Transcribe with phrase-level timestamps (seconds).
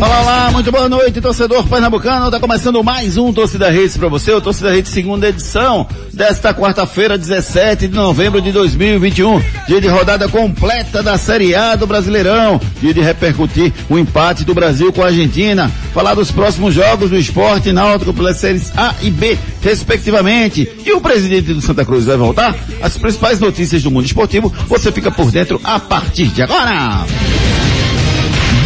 [0.00, 2.30] Olá, olá, muito boa noite, torcedor pernambucano.
[2.30, 7.18] Tá começando mais um Torcida Redes para você, o Torcida Redes segunda edição desta quarta-feira,
[7.18, 9.42] 17 de novembro de 2021.
[9.68, 12.58] Dia de rodada completa da Série A do Brasileirão.
[12.80, 15.70] Dia de repercutir o empate do Brasil com a Argentina.
[15.92, 20.66] Falar dos próximos jogos do esporte náutico pelas séries A e B, respectivamente.
[20.82, 22.54] E o presidente do Santa Cruz vai voltar?
[22.80, 27.04] As principais notícias do mundo esportivo, você fica por dentro a partir de agora.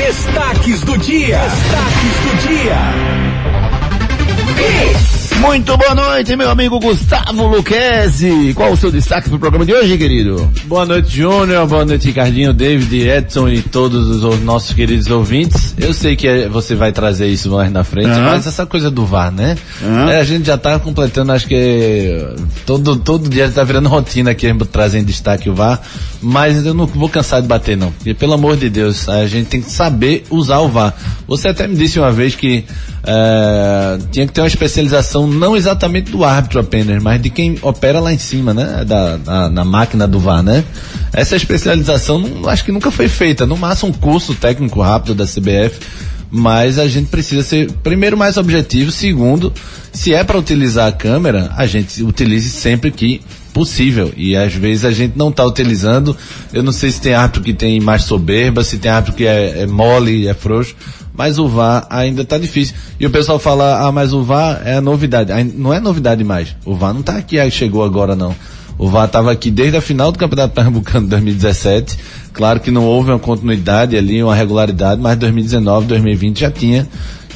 [0.04, 1.38] Destaques do dia.
[1.38, 2.76] Destaques do dia.
[5.40, 8.52] Muito boa noite, meu amigo Gustavo Luquezzi.
[8.54, 10.50] Qual o seu destaque pro programa de hoje, querido?
[10.64, 11.66] Boa noite, Júnior.
[11.66, 15.74] Boa noite, Ricardinho, David, Edson e todos os nossos queridos ouvintes.
[15.76, 18.24] Eu sei que eh, você vai trazer isso mais na frente, Aham.
[18.24, 19.56] mas essa coisa do VAR, né?
[20.10, 22.26] É, a gente já tá completando, acho que
[22.64, 25.80] todo, todo dia tá virando rotina aqui trazer em destaque o VAR,
[26.22, 29.48] mas eu não vou cansar de bater não, porque pelo amor de Deus, a gente
[29.48, 30.94] tem que saber usar o VAR.
[31.26, 32.64] Você até me disse uma vez que
[33.06, 38.00] eh, tinha que ter uma especialização não exatamente do árbitro apenas, mas de quem opera
[38.00, 38.84] lá em cima, né?
[38.84, 40.64] Da, na, na máquina do VAR, né?
[41.12, 43.46] Essa especialização não, acho que nunca foi feita.
[43.46, 45.78] No máximo um curso técnico rápido da CBF,
[46.30, 49.52] mas a gente precisa ser, primeiro, mais objetivo, segundo,
[49.92, 53.20] se é para utilizar a câmera, a gente utilize sempre que
[53.54, 54.12] possível.
[54.16, 56.14] E às vezes a gente não está utilizando.
[56.52, 59.62] Eu não sei se tem árbitro que tem mais soberba, se tem árbitro que é,
[59.62, 60.74] é mole, é frouxo.
[61.16, 62.74] Mas o VAR ainda está difícil.
[62.98, 65.32] E o pessoal fala, ah, mas o VAR é novidade.
[65.56, 66.56] Não é novidade mais.
[66.64, 68.34] O VAR não está aqui, chegou agora não.
[68.76, 71.96] O VAR estava aqui desde a final do Campeonato Pernambucano de 2017.
[72.32, 76.88] Claro que não houve uma continuidade ali, uma regularidade, mas 2019, 2020 já tinha.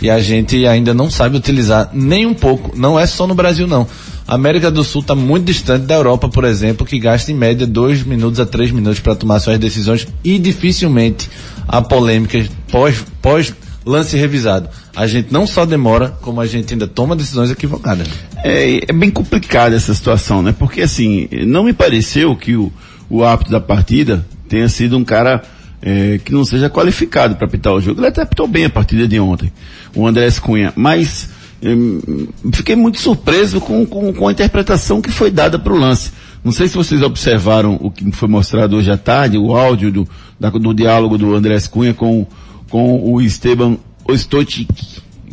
[0.03, 2.77] E a gente ainda não sabe utilizar nem um pouco.
[2.77, 3.87] Não é só no Brasil não.
[4.27, 7.67] A América do Sul está muito distante da Europa, por exemplo, que gasta em média
[7.67, 11.31] dois minutos a três minutos para tomar suas decisões e dificilmente
[11.67, 13.55] há polêmicas pós, pós
[13.89, 14.69] lance revisado.
[14.95, 18.07] A gente não só demora, como a gente ainda toma decisões equivocadas.
[18.45, 20.55] É, é bem complicada essa situação, né?
[20.57, 22.73] Porque assim, não me pareceu que o,
[23.09, 25.43] o árbitro da partida tenha sido um cara
[25.81, 28.01] é, que não seja qualificado para apitar o jogo.
[28.01, 29.53] Ele até apitou bem a partida de ontem,
[29.95, 31.31] o Andrés Cunha, mas
[31.63, 36.11] hum, fiquei muito surpreso com, com, com a interpretação que foi dada para o lance.
[36.45, 40.09] Não sei se vocês observaram o que foi mostrado hoje à tarde, o áudio do,
[40.39, 42.27] da- do diálogo do Andrés Cunha com,
[42.69, 44.69] com o Esteban Ostotic,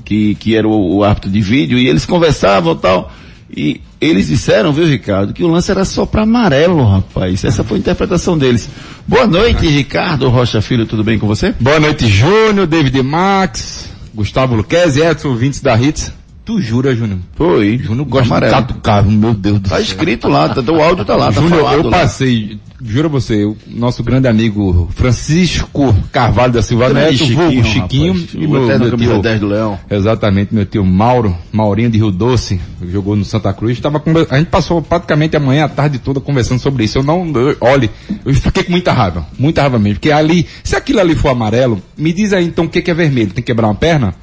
[0.03, 3.11] que, que era o, o árbitro de vídeo, e eles conversavam e tal.
[3.55, 7.43] E eles disseram, viu, Ricardo, que o lance era só para amarelo, rapaz.
[7.43, 8.69] Essa foi a interpretação deles.
[9.07, 11.53] Boa noite, Ricardo Rocha Filho, tudo bem com você?
[11.59, 16.11] Boa noite, Júnior, David Max, Gustavo Luquezzi, Edson, ouvintes da Hits.
[16.45, 17.17] Tu jura, Júnior?
[17.35, 17.79] Foi.
[17.79, 18.53] Júnior gosta Amarelo.
[18.55, 19.83] de catucar, meu Deus do Tá céu.
[19.83, 24.03] escrito lá, tá, o áudio tá lá, tá Júnior, eu passei, juro você, o nosso
[24.03, 28.33] grande amigo Francisco Carvalho da Silva Grande Neto, vulgo Chiquinho, rapaz.
[28.35, 29.79] e o meu, meu tio, 10 do Leão.
[29.89, 34.47] exatamente, meu tio Mauro, Maurinho de Rio Doce, jogou no Santa Cruz, tava a gente
[34.49, 36.99] passou praticamente a manhã, a tarde toda conversando sobre isso.
[36.99, 37.89] Eu não, eu- olhe,
[38.23, 41.81] eu fiquei com muita raiva, muita raiva mesmo, porque ali, se aquilo ali for amarelo,
[41.97, 44.13] me diz aí então o que que é vermelho, tem que quebrar uma perna?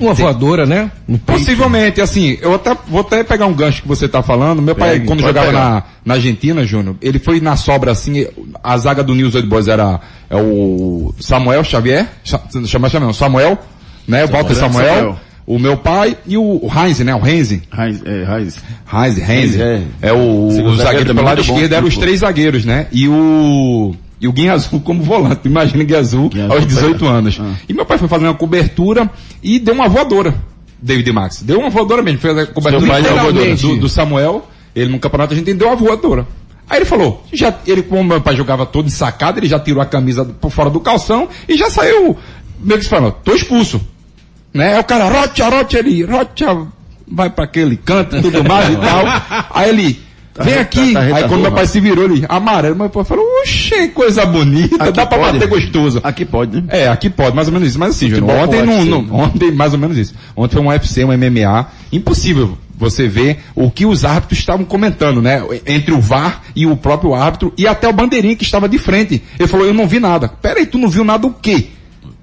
[0.00, 0.90] Uma voadora, né?
[1.26, 4.62] Possivelmente, assim, eu até, vou até pegar um gancho que você tá falando.
[4.62, 5.58] Meu pai, Pegue, quando jogava pegar.
[5.60, 8.26] na, na Argentina, Júnior, ele foi na sobra, assim,
[8.62, 13.58] a zaga do News Old Boys era é o Samuel Xavier, Cha- chama Samuel, Samuel,
[14.06, 15.16] né, Walter Samuel, Samuel.
[15.46, 18.24] o meu pai e o Heinz, né, o Heinz, Raiz, é.
[18.36, 19.82] Heinz, Heinz, é.
[20.02, 23.94] é, o, o zagueiro zagueiro pelo lado esquerdo, eram os três zagueiros, né, e o,
[24.20, 27.10] e o Guinha Azul como volante, imagina o Guinha Azul Guinha aos 18 pega.
[27.10, 27.38] anos.
[27.40, 27.54] Ah.
[27.68, 29.10] E meu pai foi fazer uma cobertura
[29.42, 30.34] e deu uma voadora.
[30.82, 31.42] David Max.
[31.42, 32.20] Deu uma voadora mesmo.
[32.20, 33.56] Fez a cobertura voadora.
[33.56, 34.46] do, do Samuel.
[34.74, 36.26] Ele no campeonato a gente deu uma voadora.
[36.68, 39.82] Aí ele falou, já, ele, como meu pai jogava todo de sacada, ele já tirou
[39.82, 42.16] a camisa por fora do calção e já saiu,
[42.60, 43.80] meio que se falou, tô expulso.
[44.54, 44.74] Né?
[44.74, 46.68] Aí o cara, rocha, rocha, ele, rocha,
[47.08, 49.04] vai pra aquele canto e tudo mais e tal.
[49.52, 50.00] Aí ele,
[50.44, 50.92] vem aqui.
[50.92, 54.24] tá- tá Aí quando meu pai se virou, ele, amarelo, meu pai falou, oxe, coisa
[54.26, 55.32] bonita, Aqui dá pra pode.
[55.38, 56.00] bater gostoso.
[56.02, 56.64] Aqui pode, né?
[56.68, 57.78] É, aqui pode, mais ou menos isso.
[57.78, 60.14] Mas assim, Júnior, ontem não, ontem mais ou menos isso.
[60.36, 65.20] Ontem foi um UFC, um MMA, impossível você ver o que os árbitros estavam comentando,
[65.20, 65.42] né?
[65.66, 69.22] Entre o VAR e o próprio árbitro e até o bandeirinha que estava de frente.
[69.38, 70.28] Ele falou, eu não vi nada.
[70.40, 71.66] Peraí, tu não viu nada o quê?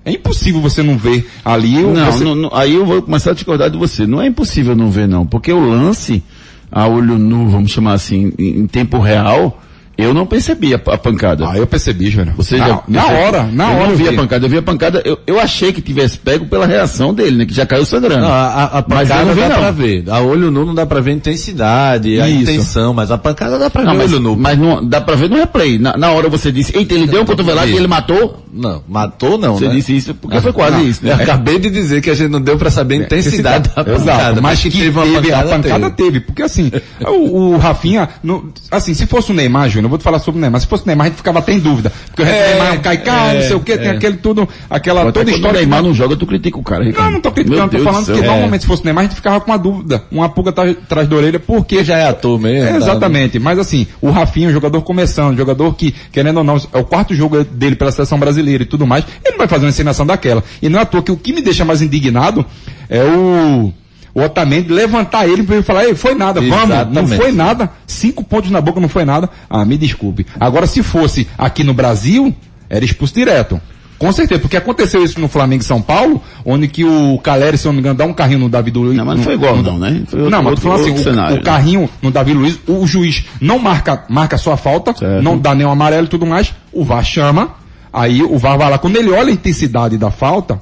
[0.04, 1.84] É impossível você não ver ali.
[1.84, 4.08] o- Não, você- não, não, aí eu vou começar a discordar de você.
[4.08, 5.26] Não é impossível não ver, não.
[5.28, 6.24] Porque o lance,
[6.72, 9.62] a olho nu, vamos chamar assim, em, em tempo real,
[9.98, 11.50] eu não percebi a, a pancada.
[11.50, 12.36] Ah, eu percebi, Júnior.
[12.36, 13.88] Você na, já, na você- hora, na eu hora.
[13.90, 14.18] não vi eu a vi.
[14.18, 17.46] pancada, eu vi a pancada, eu, eu achei que tivesse pego pela reação dele, né?
[17.46, 18.22] Que já caiu sangrando.
[18.22, 19.56] Não, a, a, a pancada não vi, dá não.
[19.58, 20.04] pra ver.
[20.10, 22.44] A olho nu não dá pra ver a intensidade, a Isso.
[22.52, 24.36] intenção, mas a pancada dá pra Não, ver mas, olho nu.
[24.38, 25.78] mas não, dá pra ver no replay.
[25.80, 28.44] Na, na hora você disse, eita, ele deu um cotovelado e ele matou.
[28.54, 29.76] Não, matou não, Você né?
[29.76, 31.12] disse isso porque foi quase Não, isso, né?
[31.12, 33.96] Eu acabei de dizer que a gente não deu pra saber a intensidade da pancada.
[33.96, 36.12] Exato, mas que teve, uma a pancada teve.
[36.12, 36.20] teve.
[36.22, 36.72] Porque assim,
[37.06, 40.38] o, o Rafinha, no- assim, se fosse o Neymar, Júnior, eu vou te falar sobre
[40.38, 41.92] o Neymar, se fosse o Neymar a gente ficava até em dúvida.
[42.08, 45.12] Porque o Neymar é um caicai, não sei o que, tem aquele tudo, aquela Até
[45.14, 45.50] toda história.
[45.58, 46.84] o que Neymar não joga, tu critica o cara.
[46.84, 47.06] Ricardo.
[47.06, 48.26] não, não tô criticando, tô falando que É.
[48.28, 51.16] normalmente se fosse o Neymar, a gente ficava com uma dúvida, uma pulga atrás da
[51.16, 52.68] orelha, porque já é ator mesmo.
[52.68, 52.78] é, tá?
[52.78, 56.78] exatamente, mas assim, o Rafinha, um jogador começando, um jogador que, querendo ou não, é
[56.78, 59.70] o quarto jogo dele pela seleção brasileira e tudo mais, ele não vai fazer uma
[59.70, 60.44] encenação daquela.
[60.62, 62.46] E não é à toa que o que me deixa mais indignado
[62.90, 63.72] é o,
[64.20, 67.16] o Otamendi levantar ele e falar, ei, foi nada, vamos, não Exatamente.
[67.18, 70.26] foi nada, cinco pontos na boca não foi nada, ah, me desculpe.
[70.40, 72.34] Agora se fosse aqui no Brasil,
[72.68, 73.62] era expulso direto.
[74.00, 77.66] Com certeza, porque aconteceu isso no Flamengo e São Paulo, onde que o Caleri, se
[77.68, 78.96] eu não me engano, dá um carrinho no Davi Luiz.
[78.98, 80.02] Não, mas não foi igual não, né?
[80.08, 81.44] Foi outro- não, mas tô falando assim, o- cenário, o, né?
[81.44, 85.24] carrinho no Davi Luiz, o, juiz não marca, marca sua falta, Certo.
[85.24, 87.52] não dá nenhum amarelo e tudo mais, o VAR chama,
[87.94, 90.60] aí o VAR vai lá, quando ele olha a intensidade da falta,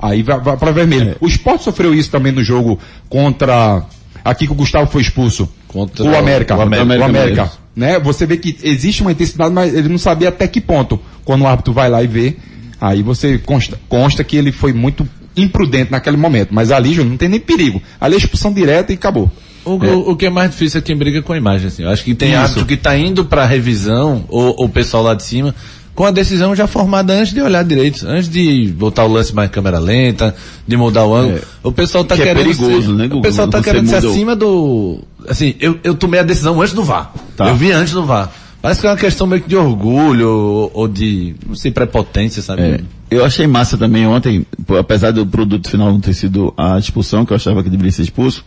[0.00, 1.16] aí vai, vai para vermelho.
[1.20, 2.78] O Sport sofreu isso também no jogo
[3.08, 3.82] contra,
[4.24, 7.58] aqui que o Gustavo foi expulso, Contra o América, o América o América, mesmo.
[7.76, 7.98] né?
[8.00, 10.98] Você vê que existe uma intensidade, mas ele não sabia até que ponto.
[11.26, 12.36] Quando o árbitro vai lá e vê,
[12.80, 15.06] aí você consta, consta que ele foi muito
[15.36, 17.82] imprudente naquele momento, mas ali, Júnior, não tem nem perigo.
[18.00, 19.30] Ali é expulsão direta e acabou.
[19.64, 21.82] O, o- o que é mais difícil é quem briga com a imagem, assim.
[21.82, 22.38] Eu acho que tem Isso.
[22.38, 25.54] árbitro que tá indo pra revisão, ou o pessoal lá de cima,
[25.98, 29.48] com a decisão já formada antes de olhar direito, antes de botar o lance mais
[29.50, 30.32] em câmera lenta,
[30.64, 31.40] de mudar o ângulo.
[31.60, 33.22] O pessoal tá Que é querendo perigoso, ser, né, O Gugu?
[33.22, 36.72] pessoal tá querendo ser muda o- acima do, assim, eu, eu tomei a decisão antes
[36.72, 37.12] do VAR.
[37.36, 37.48] Tá.
[37.48, 38.30] Eu vi antes do VAR.
[38.62, 42.42] Parece que é uma questão meio que de orgulho, ou, ou de, não sei, prepotência,
[42.42, 42.62] sabe?
[42.62, 42.80] É,
[43.10, 44.46] eu achei massa também ontem,
[44.78, 48.02] apesar do produto final não ter sido a expulsão, que eu achava que deveria ser
[48.02, 48.44] expulso,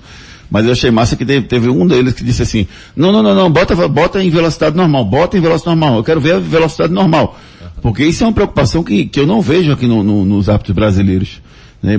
[0.51, 3.33] mas eu achei massa que teve, teve um deles que disse assim, não, não, não,
[3.33, 6.93] não, bota, bota em velocidade normal, bota em velocidade normal, eu quero ver a velocidade
[6.93, 7.39] normal.
[7.81, 10.75] Porque isso é uma preocupação que, que eu não vejo aqui no, no- nos árbitros
[10.75, 11.41] brasileiros.
[11.81, 11.95] Né?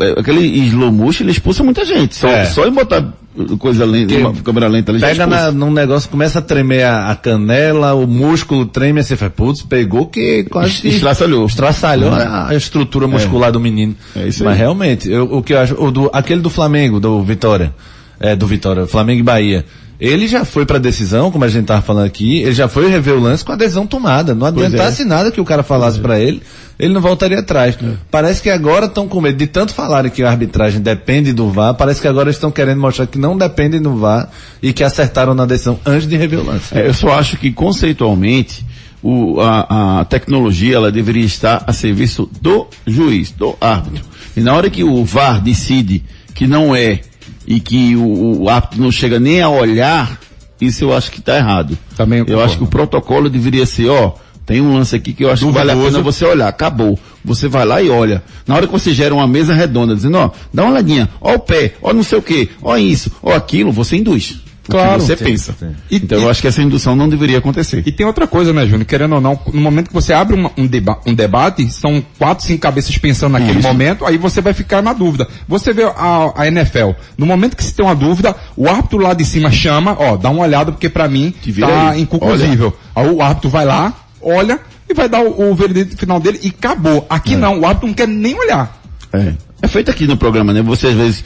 [0.00, 2.14] É, Aquele slow motion, ele expulsa muita gente.
[2.16, 2.46] Só, É.
[2.46, 3.12] só em botar
[3.58, 5.44] coisa lenta, uma câmera lenta ali já Pega expulsa.
[5.44, 9.60] na, num negócio, começa a tremer a, a canela, o músculo treme, você fala, putz,
[9.62, 11.44] pegou que quase Estraçalhou.
[11.44, 13.94] estraçalhou a, a estrutura muscular do menino.
[14.14, 14.58] É isso Mas aí.
[14.60, 17.74] realmente, eu- o que eu acho, o do, aquele do Flamengo, do Vitória,
[18.20, 19.64] é, do Vitória, Flamengo e Bahia,
[19.98, 23.14] ele já foi pra decisão, como a gente tava falando aqui, ele já foi rever
[23.14, 24.34] o lance com a decisão tomada.
[24.34, 26.42] Não adiantasse nada que o cara falasse pra ele,
[26.78, 27.78] ele não voltaria atrás.
[28.10, 31.72] Parece que agora estão com medo de tanto falarem que a arbitragem depende do VAR,
[31.74, 34.28] parece que agora estão querendo mostrar que não dependem do VAR
[34.62, 36.76] e que acertaram na decisão antes de rever o lance.
[36.76, 38.66] É, eu só acho que conceitualmente
[39.02, 44.04] o- a, a tecnologia ela deveria estar a serviço do juiz, do árbitro.
[44.36, 46.02] E na hora que o VAR decide
[46.34, 47.00] que não é
[47.46, 50.18] e que o, o árbitro não chega nem a olhar,
[50.60, 51.78] isso eu acho que está errado.
[51.96, 54.14] Também eu acho que o protocolo deveria ser, ó,
[54.46, 56.46] tem um lance aqui que eu acho que vale a pena você olhar.
[56.46, 56.96] Acabou.
[57.24, 58.22] Você vai lá e olha.
[58.46, 61.38] Na hora que você gera uma mesa redonda, dizendo, ó, dá uma olhadinha, ó o
[61.40, 64.45] pé, ó não sei o que, ó isso, ó aquilo, você induz.
[64.70, 65.00] Claro.
[65.00, 65.54] você pensa.
[65.90, 67.82] Então e- eu acho que essa indução não deveria acontecer.
[67.86, 68.84] E tem outra coisa, né, Júnior?
[68.84, 72.44] Querendo ou não, no momento que você abre uma- um, deba- um debate, são quatro,
[72.44, 73.68] cinco cabeças pensando naquele Isso.
[73.68, 75.26] momento, aí você vai ficar na dúvida.
[75.48, 79.14] Você vê a, a NFL, no momento que se tem uma dúvida, o árbitro lá
[79.14, 82.00] de cima chama, ó, dá uma olhada, porque pra mim tá aí.
[82.00, 82.76] inconclusível.
[82.94, 84.58] Aí o árbitro vai lá, olha,
[84.88, 87.06] e vai dar o, o veredito final dele e acabou.
[87.10, 88.80] Aqui não, o árbitro não quer nem olhar.
[89.12, 89.32] É.
[89.62, 90.60] É feito aqui no programa, né?
[90.62, 91.24] Você às vezes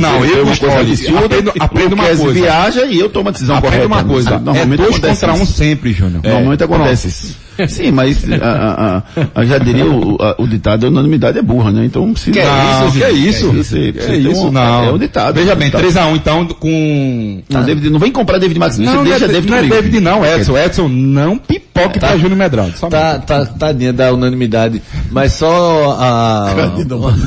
[0.00, 2.32] Não, vê eu uma coisa absurda, Aprendo- aprendo uma coisa.
[2.32, 3.94] viaja e eu tomo a decisão Aprenda correta.
[3.94, 4.42] uma coisa, sabe?
[4.42, 5.52] é Normalmente dois acontece contra um isso.
[5.54, 6.20] sempre, Júnior.
[6.22, 7.36] Normalmente É, acontece isso.
[7.68, 9.02] Sim, mas a,
[9.34, 11.84] a, a, já diria o, a- o ditado, a unanimidade é burra, né?
[11.84, 12.32] Então precisa.
[12.32, 13.28] Que Não, isso, que gente?
[13.28, 13.50] isso?
[13.50, 14.84] É isso, Que ter isso, um- não.
[14.84, 15.34] É o ditado.
[15.34, 15.84] Veja é o bem, ditado.
[15.84, 17.42] 3x1 então com...
[17.48, 19.62] Não, David, não vem comprar David Martins, Não, não, é, David não é.
[19.62, 20.56] David não, Edson.
[20.58, 22.72] Edson, não pipoque pra Júnior Medrado.
[22.76, 24.82] Só Tá, tá, tadinha da unanimidade.
[25.10, 26.54] Mas só a,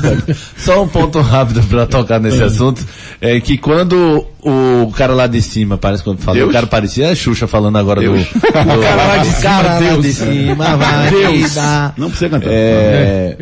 [0.56, 2.84] só um ponto rápido pra tocar nesse assunto.
[3.20, 6.50] É que quando o cara lá de cima, parece que quando falou, Deus?
[6.50, 8.24] o cara parecia a Xuxa falando agora do, do,
[8.82, 10.02] cara lá de cima, cara lá Deus.
[10.02, 11.54] de cima vai Deus.
[11.54, 11.94] dar.
[11.96, 12.50] Não precisa cantar.
[12.50, 13.38] É,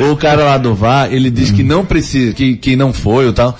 [0.00, 3.26] o, o cara lá do VAR, ele diz que não precisa, que, que não foi
[3.26, 3.56] ou tal.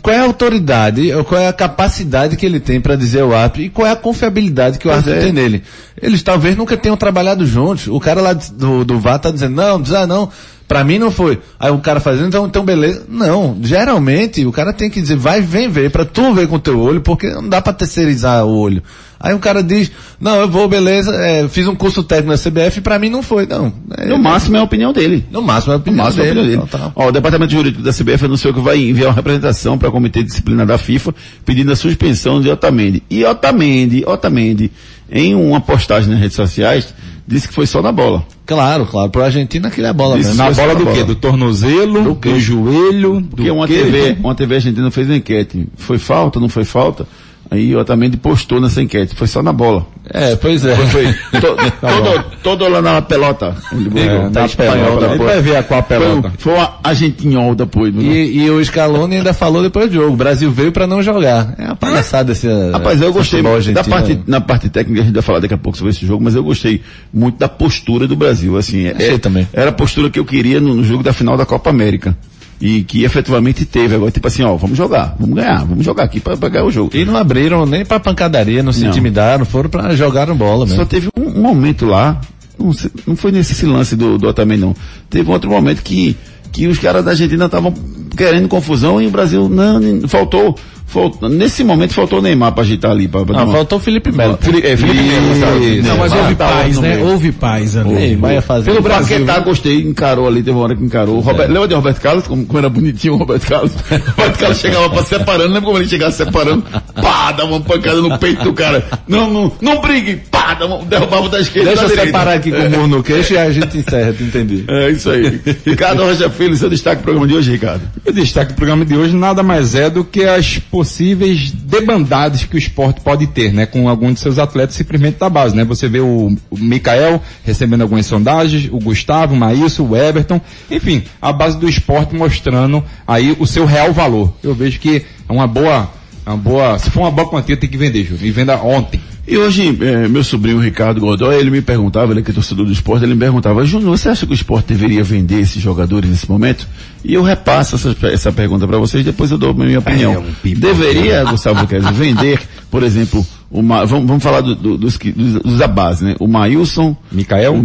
[0.00, 3.62] Qual é a autoridade, qual é a capacidade que ele tem para dizer ao árbitro
[3.62, 5.24] e qual é a confiabilidade que o Pois árbitro é.
[5.24, 5.64] tem nele?
[6.00, 7.88] Eles talvez nunca tenham trabalhado juntos.
[7.88, 10.30] O cara lá do, do VAR tá dizendo, não, diz, ah, não,
[10.68, 11.38] pra mim não foi.
[11.58, 13.04] Aí o cara fazendo, então, então beleza.
[13.08, 16.60] Não, geralmente o cara tem que dizer, vai, vem ver, pra tu ver com o
[16.60, 18.82] teu olho, porque não dá pra terceirizar o olho.
[19.18, 22.78] Aí o cara diz, não, eu vou, beleza, é, fiz um curso técnico na CBF
[22.78, 23.72] e pra mim não foi, não.
[23.96, 25.24] É, No máximo é a opinião dele.
[25.30, 26.56] no máximo é a opinião máximo é a dele.
[26.58, 26.92] opinião dele.
[26.94, 30.20] Ó, o Departamento Jurídico da CBF anunciou que vai enviar uma representação para o Comitê
[30.22, 31.14] de Disciplina da FIFA
[31.46, 33.02] pedindo a suspensão de Otamendi.
[33.08, 34.70] E Otamendi, Otamendi,
[35.10, 36.92] em uma postagem nas redes sociais,
[37.26, 38.24] disse que foi só na bola.
[38.44, 39.10] Claro, claro.
[39.10, 40.34] Pro Argentina aquilo é bola mesmo.
[40.34, 40.96] Na bola do na quê?
[40.98, 41.04] bola.
[41.06, 42.38] Do tornozelo, do, quê?
[42.38, 43.74] joelho, do Porque uma quê?
[43.82, 45.66] TV, uma TV argentina fez uma enquete.
[45.76, 47.06] Foi falta, não foi falta?
[47.50, 49.14] Aí o Otamendi postou nessa enquete.
[49.14, 49.86] Foi só na bola.
[50.12, 50.74] É, pois é.
[50.76, 51.04] Foi
[51.40, 53.54] to- todo, todo lá na pelota.
[53.72, 54.30] Ele É, botou.
[54.42, 55.06] na pelota.
[55.06, 56.30] Ele vai ver a qual a pelota.
[56.38, 57.92] Foi, foi uma argentinhol depois.
[57.94, 58.02] né?
[58.02, 60.12] E, e o Scaloni ainda falou depois do jogo.
[60.12, 61.54] O Brasil veio pra não jogar.
[61.58, 62.46] É uma palhaçada esse.
[62.72, 65.76] Rapaz, eu gostei da parte, na parte técnica, a gente vai falar daqui a pouco
[65.76, 66.82] sobre esse jogo, mas eu gostei
[67.12, 69.48] muito da postura do Brasil, assim, é- também.
[69.52, 72.16] era a postura que eu queria no, no jogo da final da Copa América.
[72.60, 76.20] E que efetivamente teve agora, tipo assim, ó, vamos jogar, vamos ganhar, vamos jogar aqui
[76.20, 76.90] pra, pra ganhar o jogo.
[76.96, 78.90] E não abriram nem pra pancadaria, não se Não.
[78.90, 80.86] intimidaram, foram pra jogar bola Só mesmo.
[80.86, 82.18] teve um, um momento lá,
[82.58, 82.70] não,
[83.06, 84.74] não foi nesse lance do, do Otamendi não,
[85.10, 86.16] teve um outro momento que,
[86.50, 87.74] que os caras da Argentina estavam
[88.16, 92.90] querendo confusão e o Brasil, não, faltou, faltou, nesse momento faltou o Neymar pra agitar
[92.90, 94.38] ali, pra, pra Não, faltou o Felipe Melo.
[94.40, 95.82] Felipe, é, Felipe Melo, sabe?
[95.82, 96.98] Não, mas Neymar houve tá paz, né?
[96.98, 97.94] Houve paz ali.
[97.94, 98.70] Ei, vai fazer.
[98.72, 101.20] Pelo Paquetá, gostei, encarou ali, teve uma hora que encarou.
[101.20, 103.72] Robert, Lembra de Roberto Carlos, como, como era bonitinho o Roberto Carlos?
[103.72, 106.64] O Roberto Carlos chegava pra separando, lembra como ele chegava separando?
[106.94, 108.84] Pá, dava uma pancada no peito do cara.
[109.06, 112.06] Não, não, não brigue, pá, dava, derrubava da esquerda Deixa da eu direita.
[112.06, 114.64] separar aqui com o murro no queixo e a gente encerra, tu entendi.
[114.68, 115.40] É isso aí.
[115.64, 117.82] Ricardo Rocha Filho, seu destaque pro programa de hoje, Ricardo.
[118.06, 122.54] O destaque do programa de hoje nada mais é do que as possíveis debandades que
[122.54, 123.64] o esporte pode ter, né?
[123.64, 125.64] Com alguns de seus atletas simplesmente da base, né?
[125.64, 130.38] Você vê o, o Mikael recebendo algumas sondagens, o Gustavo, o Maílson, o Everton,
[130.70, 134.34] enfim, a base do esporte mostrando aí o seu real valor.
[134.42, 135.90] Eu vejo que é uma boa,
[136.26, 138.26] uma boa, se for uma boa quantia tem que vender, Júlio.
[138.26, 139.00] E venda ontem.
[139.28, 142.72] E hoje, eh, meu sobrinho Ricardo Godoy, ele me perguntava, ele que é torcedor do
[142.72, 146.30] esporte, ele me perguntava, Júnior, você acha que o esporte deveria vender esses jogadores nesse
[146.30, 146.68] momento?
[147.04, 150.24] E eu repasso essa, essa pergunta para vocês, depois eu dou a minha opinião.
[150.54, 152.40] deveria, Gustavo Luquez, vender,
[152.70, 156.16] por exemplo, Ma- vamos, vamos falar do- do- dos, que- dos, dos da base, né?
[156.18, 157.62] O Maílson, Mikael, o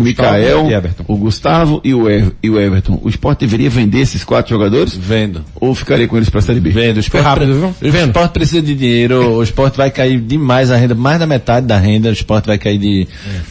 [0.69, 1.03] e Everton.
[1.07, 2.03] o Gustavo e o,
[2.43, 2.99] e o Everton.
[3.03, 4.95] O esporte deveria vender esses quatro jogadores?
[4.95, 5.43] Vendo.
[5.59, 6.69] Ou ficaria com eles para a Série B?
[6.69, 6.97] Vendo.
[6.97, 10.77] O esporte, rápido, pre- o esporte precisa de dinheiro, o esporte vai cair demais a
[10.77, 13.07] renda, mais da metade da renda, o esporte vai cair de,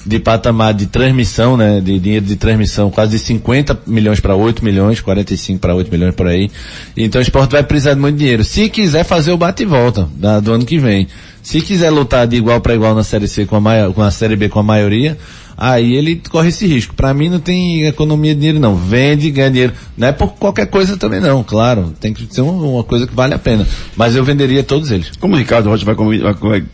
[0.06, 1.80] de patamar de transmissão, né?
[1.80, 6.14] De dinheiro de transmissão, quase de 50 milhões para 8 milhões, 45 para 8 milhões
[6.14, 6.50] por aí.
[6.96, 8.44] Então o esporte vai precisar de muito dinheiro.
[8.44, 11.08] Se quiser fazer o bate e volta da- do ano que vem.
[11.42, 14.10] Se quiser lutar de igual para igual na Série C com a, maio- com a
[14.10, 15.16] Série B com a maioria,
[15.56, 16.94] aí ele corre esse risco.
[16.94, 18.76] Para mim não tem economia de dinheiro não.
[18.76, 19.72] Vende, ganha dinheiro.
[19.96, 21.92] Não é por qualquer coisa também não, claro.
[21.98, 23.66] Tem que ser um- uma coisa que vale a pena.
[23.96, 25.12] Mas eu venderia todos eles.
[25.18, 26.64] Como o Ricardo Rocha vai, vai- vai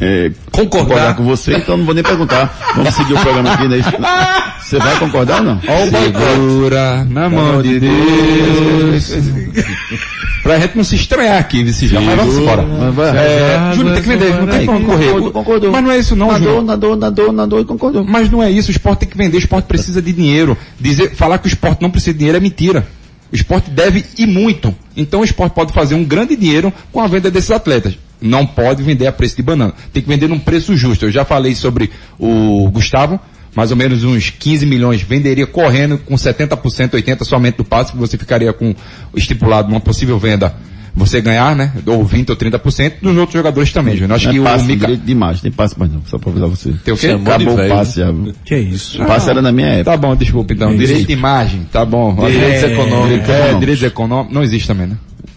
[0.00, 1.16] é, Concordar.
[1.16, 2.54] com você, então não vou nem perguntar.
[2.76, 3.80] Vamos seguir o programa aqui, né?
[4.60, 5.60] Você vai concordar ou não?
[5.60, 9.14] Segura na mão de Deus.
[10.42, 12.62] pra gente não se estranhar aqui nesse já, mas vamos embora.
[13.16, 15.06] É, Júnior, tem que vender, não tem pra onde correr.
[15.06, 15.70] Concordou, concordou.
[15.72, 16.64] Mas não é isso não, Nadou, Júnior.
[16.64, 18.04] nadou, nadou, nadou e concordou.
[18.04, 20.56] Mas não é isso, o esporte tem que vender, o esporte precisa de dinheiro.
[20.78, 22.86] Dizer, falar que o esporte não precisa de dinheiro é mentira.
[23.32, 24.74] O esporte deve e muito.
[24.96, 27.98] Então o esporte pode fazer um grande dinheiro com a venda desses atletas.
[28.20, 29.72] Não pode vender a preço de banana.
[29.92, 31.04] Tem que vender num preço justo.
[31.06, 33.20] Eu já falei sobre o Gustavo,
[33.54, 36.56] mais ou menos uns 15 milhões venderia correndo com 70%,
[36.90, 38.74] 80% somente do passe, que você ficaria com
[39.14, 40.54] estipulado numa possível venda.
[40.98, 41.72] Você ganhar, né?
[41.84, 44.16] Ou 20 ou 30% dos outros jogadores também, Júnior.
[44.16, 44.86] Acho Não que é o passe Mica...
[44.86, 46.72] direito demais, tem passe mais não, só pra avisar você.
[46.82, 47.08] Tem o quê?
[47.08, 48.14] Chamou Acabou o passe já.
[48.46, 49.02] Que isso?
[49.02, 49.90] O passe era na minha época.
[49.90, 50.74] Tá bom, desculpa então.
[50.74, 52.14] Direito de imagem, tá bom.
[52.14, 53.28] Direitos É, econômicos.
[53.28, 54.34] É, direitos econômicos.
[54.34, 54.96] Não existe também, né?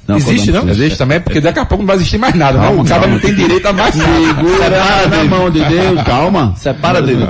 [0.10, 0.68] Não, Existe, não?
[0.68, 2.80] Existe também, porque daqui a pouco não vai existir mais nada, não.
[2.80, 4.12] O cara não tem direito a mais nada.
[4.12, 6.54] Segura na mão de Deus, calma.
[6.58, 7.25] Separa dele.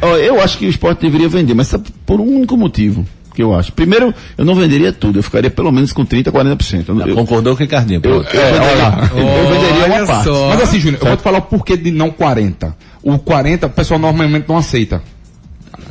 [0.00, 1.74] Ó, ó, eu acho que o esporte deveria vender, mas
[2.06, 3.04] por um único motivo
[3.34, 3.70] que eu acho.
[3.72, 6.84] Primeiro, eu não venderia tudo, eu ficaria pelo menos com 30, 40%.
[6.88, 8.00] Eu, eu, Concordou com o Ricardinho.
[8.02, 10.24] eu, eu venderia, eu venderia uma parte.
[10.24, 10.48] só.
[10.48, 12.74] Mas assim, Júnior, eu vou te falar o porquê de não 40.
[13.02, 15.02] O 40, o pessoal normalmente não aceita.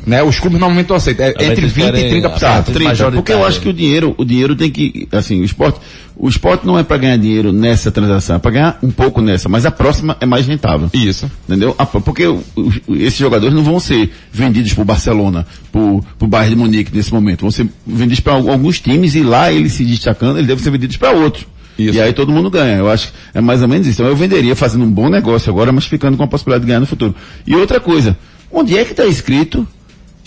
[0.10, 0.24] Né?
[0.24, 1.25] Os clubes normalmente não aceitam.
[1.25, 2.39] É entre 20 e 30%.
[2.39, 3.16] Tá, Ah, 30, majoritário.
[3.18, 5.80] porque eu acho que o dinheiro, o dinheiro tem que, assim, o esporte,
[6.18, 9.48] o esporte não é para ganhar dinheiro nessa transação, é para ganhar um pouco nessa,
[9.48, 10.89] mas a próxima é mais rentável.
[10.94, 11.30] Isso.
[11.48, 11.75] Entendeu?
[12.04, 16.60] Porque o- o- esses jogadores não vão ser vendidos por Barcelona, por, por Bayern de
[16.62, 17.42] Munique nesse momento.
[17.42, 20.98] Vão ser vendidos para alguns times e lá eles se destacando, eles devem ser vendidos
[20.98, 21.46] para outros.
[21.78, 21.98] Isso.
[21.98, 22.78] E aí todo mundo ganha.
[22.78, 24.01] Eu acho que é mais ou menos isso.
[24.01, 26.80] Então eu venderia fazendo um bom negócio agora, mas ficando com a possibilidade de ganhar
[26.82, 27.16] no futuro.
[27.48, 28.18] E outra coisa,
[28.51, 29.66] onde é que está escrito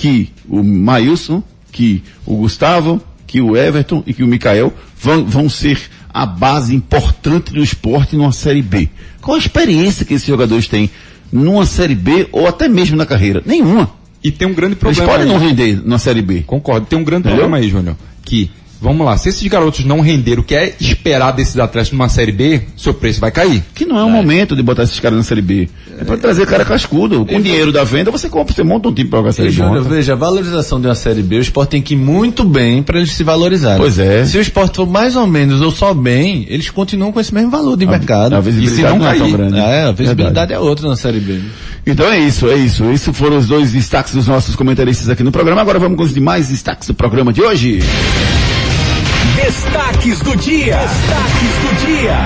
[0.03, 5.49] que o Maílson, que o Gustavo, que o Everton e que o Mikael vão, vão
[5.49, 5.79] ser
[6.13, 8.89] a base importante do esporte numa Série B?
[9.21, 10.91] Qual a experiência que esses jogadores têm
[11.31, 13.45] numa Série B ou até mesmo na carreira?
[13.47, 13.93] Nenhuma.
[14.25, 15.33] E tem um grande Eles problema podem aí.
[15.33, 16.43] não render na Série B.
[16.49, 16.85] Concordo.
[16.87, 17.43] Tem um grande Entendeu?
[17.45, 17.95] problema aí, Júnior.
[18.25, 18.51] Que,
[18.83, 22.33] vamos lá, se esses garotos não renderam o que é esperado desses atletas numa Série
[22.33, 23.63] B, seu preço vai cair.
[23.75, 25.69] Que não é o momento de botar esses caras na Série B.
[25.99, 27.25] É para trazer cara cascudo.
[27.25, 29.35] Com o dinheiro da venda, você compra, você monta um time para jogar a E,
[29.35, 29.81] Série B.
[29.89, 32.99] Veja, a valorização de uma Série B, o esporte tem que ir muito bem para
[32.99, 33.79] eles se valorizarem.
[33.79, 34.25] Pois é.
[34.25, 37.51] Se o esporte for mais ou menos ou só bem, eles continuam com esse mesmo
[37.51, 38.35] valor de mercado.
[38.35, 39.37] A visibilidade não não é tão cair?
[39.37, 39.59] grande.
[39.59, 40.53] É, a visibilidade Verdade.
[40.55, 41.41] é outra na Série B.
[41.87, 42.85] Então é isso, é isso.
[42.91, 45.61] Esses foram os dois destaques dos nossos comentaristas aqui no programa.
[45.61, 47.81] Agora vamos com os demais destaques do programa de hoje.
[49.43, 50.77] Destaques do dia.
[50.77, 52.17] Destaques do dia.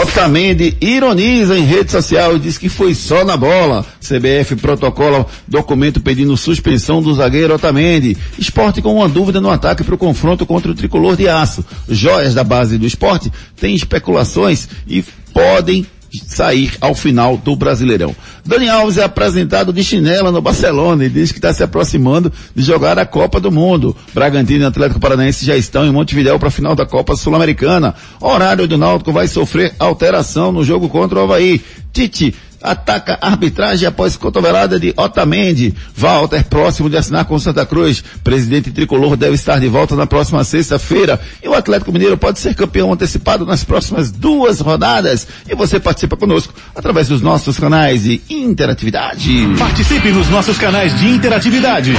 [0.00, 3.84] Otamendi ironiza em rede social e diz que foi só na bola.
[4.00, 8.16] CBF protocola documento pedindo suspensão do zagueiro Otamendi.
[8.38, 11.64] Esporte com uma dúvida no ataque para o confronto contra o tricolor de aço.
[11.88, 15.84] Joias da base do esporte têm especulações e podem
[16.26, 18.14] sair ao final do Brasileirão.
[18.44, 22.62] Dani Alves é apresentado de chinela no Barcelona e diz que está se aproximando de
[22.62, 23.96] jogar a Copa do Mundo.
[24.14, 27.94] Bragantino e Atlético Paranaense já estão em Montevidéu para a final da Copa Sul-Americana.
[28.20, 31.60] Horário do Náutico vai sofrer alteração no jogo contra o Havaí.
[31.92, 35.74] Tite ataca arbitragem após cotovelada de Otamendi.
[35.96, 38.02] Walter próximo de assinar com Santa Cruz.
[38.22, 41.20] Presidente tricolor deve estar de volta na próxima sexta-feira.
[41.42, 45.26] E o Atlético Mineiro pode ser campeão antecipado nas próximas duas rodadas.
[45.48, 49.48] E você participa conosco através dos nossos canais de interatividade.
[49.58, 51.94] Participe nos nossos canais de interatividade.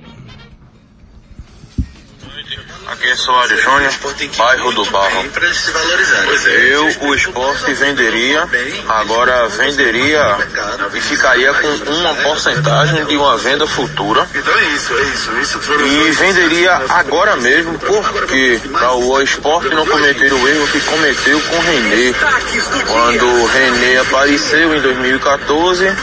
[2.92, 3.94] Aqui é Soares Júnior,
[4.36, 5.24] bairro do Barro.
[6.48, 8.50] Eu, o esporte, venderia,
[8.88, 10.38] agora venderia
[10.96, 14.28] e ficaria com uma porcentagem de uma venda futura.
[15.86, 21.58] E venderia agora mesmo, porque para o esporte não cometer o erro que cometeu com
[21.58, 22.14] o René.
[22.88, 25.96] Quando o René apareceu em 2014,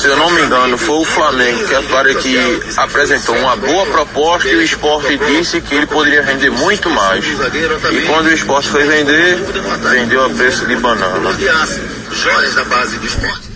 [0.00, 4.54] se eu não me engano, foi o Flamengo que, que apresentou uma boa proposta e
[4.54, 7.24] o esporte disse que ele poderia render muito mais.
[7.24, 9.36] E quando o esporte foi vender,
[9.90, 11.30] vendeu a preço de banana.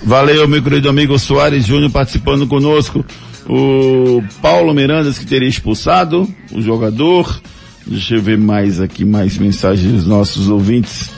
[0.05, 3.05] Valeu, meu querido amigo Soares Júnior participando conosco.
[3.49, 7.41] O Paulo Mirandas que teria expulsado o jogador.
[7.87, 11.11] Deixa eu ver mais aqui, mais mensagens dos nossos ouvintes.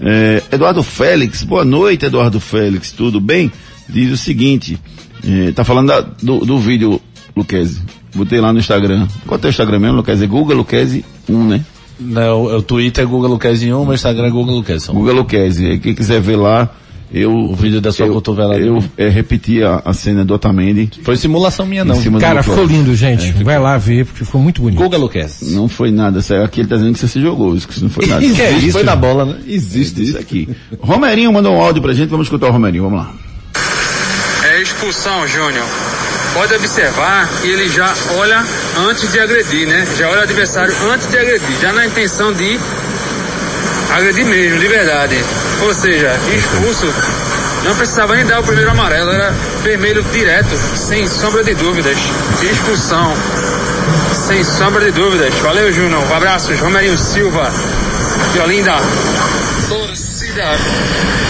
[0.00, 3.50] É, Eduardo Félix, boa noite Eduardo Félix, tudo bem?
[3.88, 4.78] Diz o seguinte,
[5.26, 7.00] É, tá falando da- do, do vídeo,
[7.34, 7.82] Luquezzi.
[8.14, 9.06] Botei lá no Instagram.
[9.26, 10.26] Qual é o teu Instagram mesmo, Luquezzi?
[10.26, 11.64] Guga Luquezzi 1, né?
[11.98, 14.90] Não, o, o Twitter é Google Luquezzi 1, meu Instagram é Google Luquezzi.
[14.90, 15.66] Guga Luquezzi.
[15.66, 16.68] Aí Quem quiser ver lá,
[17.12, 17.32] eu...
[17.32, 18.58] O vídeo da sua eu, cotovelada.
[18.60, 20.90] Eu é, repeti a, a cena do Otamendi.
[21.02, 22.00] Foi simulação minha não.
[22.18, 23.32] Cara, ficou lindo, gente.
[23.42, 24.78] Vai lá ver, porque ficou muito bonito.
[24.78, 25.54] Google Luquezzi.
[25.54, 26.18] Não foi nada.
[26.20, 27.54] Isso aí- Aqui ele tá dizendo que você se jogou.
[27.54, 28.20] Isso que não foi nada.
[28.20, 28.72] Que é isso?
[28.72, 29.36] Foi na bola, né?
[29.46, 30.48] Existe isso aqui.
[30.80, 32.08] Romerinho mandou um áudio pra gente.
[32.10, 32.84] Vamos escutar o Romerinho.
[32.84, 33.12] Vamos lá.
[34.44, 35.64] É expulsão, Júnior.
[36.36, 38.44] Pode observar que ele já olha
[38.76, 39.86] antes de agredir, né?
[39.96, 42.60] Já olha o adversário antes de agredir, já na intenção de
[43.96, 45.16] agredir mesmo, de verdade.
[45.62, 46.92] Ou seja, expulso.
[47.64, 49.30] Não precisava nem dar o primeiro amarelo, era
[49.62, 51.96] vermelho direto, sem sombra de dúvidas.
[52.42, 53.14] Expulsão.
[54.12, 55.32] Sem sombra de dúvidas.
[55.36, 56.04] Valeu, Júnior.
[56.04, 57.50] Um abraço, Romerinho Silva.
[58.34, 58.76] De Olinda.
[59.70, 60.44] Torcida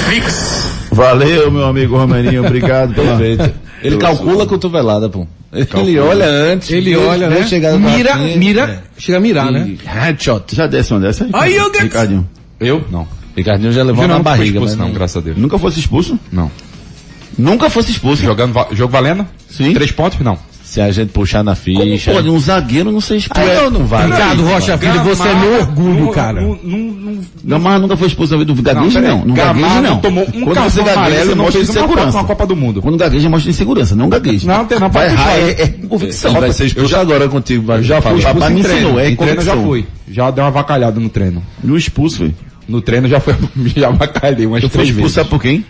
[0.09, 0.67] Mix.
[0.91, 2.45] Valeu, meu amigo Romerinho.
[2.45, 3.15] Obrigado pela...
[3.17, 3.66] Perfeito.
[3.83, 5.27] Ele calcula a cotovelada, pô.
[5.53, 6.03] Ele Calcula.
[6.09, 6.71] olha antes.
[6.71, 7.47] Ele vê- olha, né?
[7.47, 9.67] chegar Mira, mira, chega a mirar, né?
[9.69, 10.55] E Headshot.
[10.55, 11.31] Já desce uma dessa aí?
[11.33, 12.29] Aí, eu- Ricardinho.
[12.59, 12.85] Eu?
[12.91, 13.07] Não.
[13.37, 15.37] Ricardinho já levou na não barriga, expulso, mas não, graças a Deus.
[15.37, 16.19] Nunca fosse expulso?
[16.33, 16.51] Não.
[17.39, 18.23] Nunca fosse expulso?
[18.23, 19.27] Jogando, jogo valendo?
[19.49, 19.75] Sim.
[19.75, 20.19] Três pontos?
[20.21, 20.39] Não.
[20.67, 22.11] Se a gente puxar na Como ficha.
[22.13, 23.41] pode um zagueiro não ser expulso?
[23.49, 24.11] Aí eu não vale.
[24.13, 26.41] Ricardo Rocha Filho, você é meu orgulho, cara.
[26.41, 29.25] Não, não, não, Gamarra nunca foi expulso do gaguejo, não.
[29.25, 30.01] Não gagueja, não.
[30.01, 32.19] tomou um Quando você gagueja, você não mostra Copa- insegurança.
[32.19, 32.83] uma Copa do Mundo.
[32.83, 34.45] Quando gagueja, mostra insegurança, não gagueja.
[34.47, 36.33] Não, tem- não, Vai errar, é, é convicção.
[36.33, 37.83] Ele vai ser expulso agora contigo, vai.
[37.85, 39.87] Já fui Papai expulso me ensinou, é treino já fui.
[40.11, 41.43] Já deu uma avacalhada no treino.
[41.63, 42.35] No expulso, foi.
[42.69, 43.37] No treino já foi,
[43.77, 45.15] já avacalhei umas Eu três expulso, vezes.
[45.15, 45.65] sabe por quem?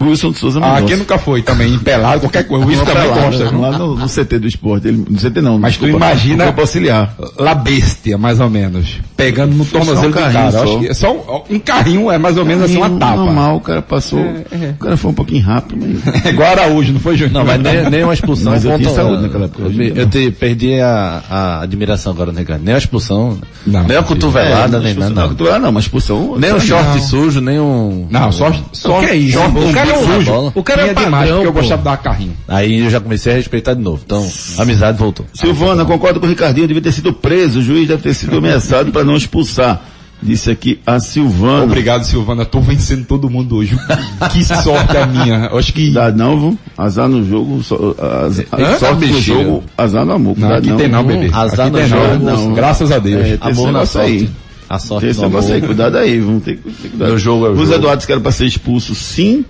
[0.00, 0.84] Wilson de Souza Ah, Mendonça.
[0.86, 2.70] quem nunca foi também, empelado, qualquer coisa.
[2.72, 3.48] Isso também consta.
[3.50, 3.60] viu?
[3.60, 4.88] Lá no, no CT do esporte.
[4.88, 5.58] Ele, no CT não.
[5.58, 7.14] Mas tu desculpa, imagina- no campo auxiliar.
[7.38, 9.00] La bestia, mais ou menos.
[9.16, 10.52] Pegando no tornozelo um do carrinho cara.
[10.52, 10.62] só.
[10.64, 13.16] Acho que é só um, um carrinho é mais ou menos assim uma tapa.
[13.16, 14.20] Normal, o cara passou.
[14.20, 16.16] O cara foi um pouquinho rápido, mas.
[16.26, 17.32] É igual Araújo, não foi, Júnior?
[17.34, 18.52] Não, mas nem, nem uma expulsão.
[18.52, 22.32] Mas eu tinha saúde naquela época, Eu, me- eu te, perdi a, a admiração agora,
[22.32, 22.60] né, cara?
[22.62, 25.14] Nem uma expulsão, Não, nem uma não, cotovelada, É, nem nada.
[25.14, 26.36] Não, cotovelada não, mas expulsão.
[26.38, 28.06] Nem um short sujo, nem um.
[28.10, 29.38] Não, só, só O que é isso?
[29.38, 30.52] short O cara é sujo.
[30.54, 32.36] O cara é padrão, porque eu gostava de dar carrinho.
[32.48, 34.02] Aí eu já comecei a respeitar de novo.
[34.04, 34.26] Então,
[34.58, 35.26] a amizade voltou.
[35.32, 38.90] Silvana, concordo com o Ricardinho, devia ter sido preso, o juiz deve ter sido ameaçado
[38.92, 39.82] para não expulsar.
[40.22, 41.64] Disse aqui a Silvana.
[41.64, 42.46] Obrigado, Silvana.
[42.46, 43.78] Tô vencendo todo mundo hoje.
[44.32, 45.50] que sorte a minha.
[45.52, 45.90] Acho que.
[45.90, 46.58] Dá não, viu?
[46.76, 48.78] Azar no jogo, so, az, Hã?
[48.78, 50.38] sorte no jogo, azar no amor.
[50.38, 51.30] Não, aqui tem não, bebê.
[51.32, 52.48] Azar aqui no tem jogo, não.
[52.48, 52.54] não.
[52.54, 53.26] Graças a Deus.
[53.26, 54.20] É, Amor na negócio aí.
[54.20, 54.34] sorte.
[54.68, 55.66] A sorte esse no negócio aí, amor.
[55.66, 57.12] cuidado aí, vamos ter cuidado.
[57.12, 57.74] No jogo é o Os jogo.
[57.74, 59.44] Eduardo que era para ser expulso, sim.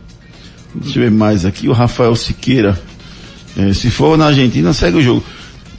[0.83, 2.79] Deixa eu ver mais aqui, o Rafael Siqueira.
[3.57, 5.25] É, se for na Argentina, segue o jogo.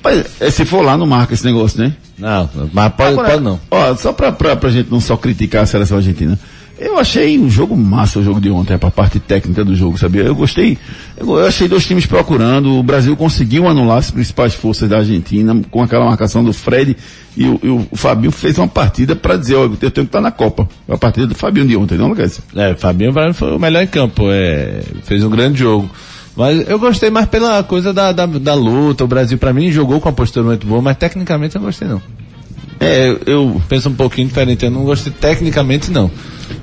[0.03, 1.93] Mas, é, se for lá, não marca esse negócio, né?
[2.17, 3.59] Não, mas pode, Agora, pode não.
[3.69, 6.39] Ó, só pra, pra, pra gente não só criticar a seleção argentina.
[6.79, 10.21] Eu achei um jogo massa o jogo de ontem, a parte técnica do jogo, sabia?
[10.21, 10.77] Eu gostei.
[11.17, 12.77] Eu, achei dois times procurando.
[12.77, 16.95] O Brasil conseguiu anular as principais forças da Argentina com aquela marcação do Fred
[17.35, 20.21] e o, e o Fabinho fez uma partida pra dizer, ó, eu tenho que estar
[20.21, 20.69] na Copa.
[20.87, 22.39] A partida do Fabinho de ontem, não, Lucas?
[22.55, 24.29] É, Fabinho pra mim foi o melhor em campo.
[24.29, 25.89] É, fez um grande jogo.
[26.35, 29.03] Mas eu gostei mais pela coisa da, da, da luta.
[29.03, 31.87] O Brasil, pra mim, jogou com uma postura muito boa, mas tecnicamente eu não gostei,
[31.87, 31.99] não.
[32.79, 33.61] É, eu.
[33.67, 34.65] Penso um pouquinho diferente.
[34.65, 36.09] Eu não gostei tecnicamente, não.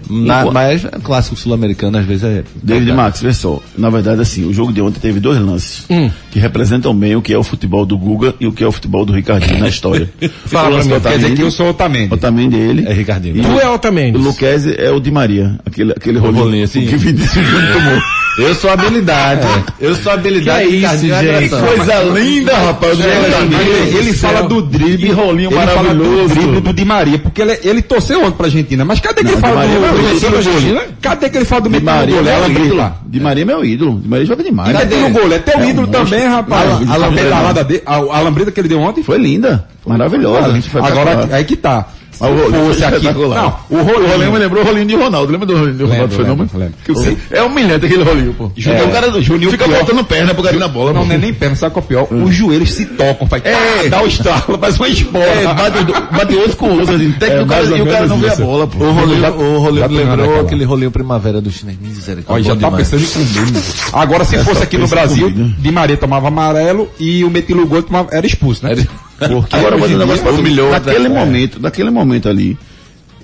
[0.09, 2.45] Na, mas é clássico sul-americano, às vezes é.
[2.63, 3.61] David Max, vê só.
[3.77, 6.11] Na verdade, assim, o jogo de ontem teve dois lances Hum.
[6.31, 8.73] que representam bem o que é o futebol do Guga e o que é o
[8.73, 10.11] futebol do Ricardinho na história.
[10.47, 12.13] Fala mim, Quer dizer que eu sou Otamendi.
[12.15, 12.87] Otamendi ele.
[12.87, 13.37] É Ricardinho.
[13.39, 14.17] E Tu é Otamendi.
[14.19, 16.85] O Luquezzi é o Di Maria, aquele, aquele rolinho, rolinho, assim.
[16.85, 17.33] o que Vinícius
[17.73, 18.03] tomou.
[18.37, 19.47] Eu sou habilidade.
[19.81, 20.67] Eu sou habilidade.
[20.69, 21.13] Que é isso, é gente?
[21.13, 21.61] agressão.
[21.67, 22.99] Coisa linda, rapaz.
[22.99, 26.35] Ele, ele fala do drible, rolinho ele fala do maravilhoso.
[26.35, 29.37] drible do Di Maria, porque ele, ele torceu ontem pra Argentina, mas cadê que ele
[29.37, 30.31] fala é do, meu do, ídolo.
[30.31, 30.81] do Argentina?
[31.01, 32.77] Cadê que ele fala do Di do Maria é É ídolo.
[32.77, 32.97] lá.
[33.07, 34.01] Di Maria é meu ídolo.
[34.01, 34.73] Di Maria joga demais.
[34.77, 35.33] Cadê no gol?
[35.33, 36.05] É teu É um ídolo monstro.
[36.05, 36.71] também, rapaz.
[36.71, 37.23] A Alambrito.
[37.25, 39.67] pedalada dele, a, a lambrida que ele deu ontem Foi linda.
[39.87, 40.59] Maravilhosa.
[40.83, 41.87] Agora, aí que tá.
[42.15, 43.05] Se o rolinho fosse aqui.
[43.05, 44.33] Não, o O rolinho rolinho.
[44.33, 45.33] me lembrou o rolinho de Ronaldo.
[45.33, 46.03] Lembra do rolinho de Ronaldo?
[46.03, 46.51] Lembro, Fenômeno?
[46.55, 48.51] lembro, É humilhante aquele rolinho, pô.
[48.65, 48.83] É.
[48.83, 50.93] o cara, Juninho fica pior- botando perna pro cara na bola.
[50.93, 51.07] Não, pô.
[51.09, 52.09] não é nem perna, sabe qual é pior?
[52.11, 53.43] Os joelhos se tocam, faz.
[53.45, 53.89] É.
[53.91, 55.25] dá o estralo, faz uma esporra.
[55.25, 58.07] É, bate, bate osso com osso, assim, até que É, o cara, e o cara
[58.07, 58.85] não vê a bola, pô.
[58.85, 61.79] O rolinho, o rolinho lembrou aquele rolinho primavera do chinês.
[61.81, 62.53] Misericórdia.
[62.53, 63.63] Olha, já tá pensando em comer.
[63.93, 65.55] Agora, se fosse aqui no pensa Brasil, comigo.
[65.59, 68.75] Di Maria tomava amarelo e o Metilo Gol tomava, era expulso, né?
[69.19, 71.15] Porque Agora um em negócio humilhou, Naquele né?
[71.15, 72.59] momento, naquele momento ali,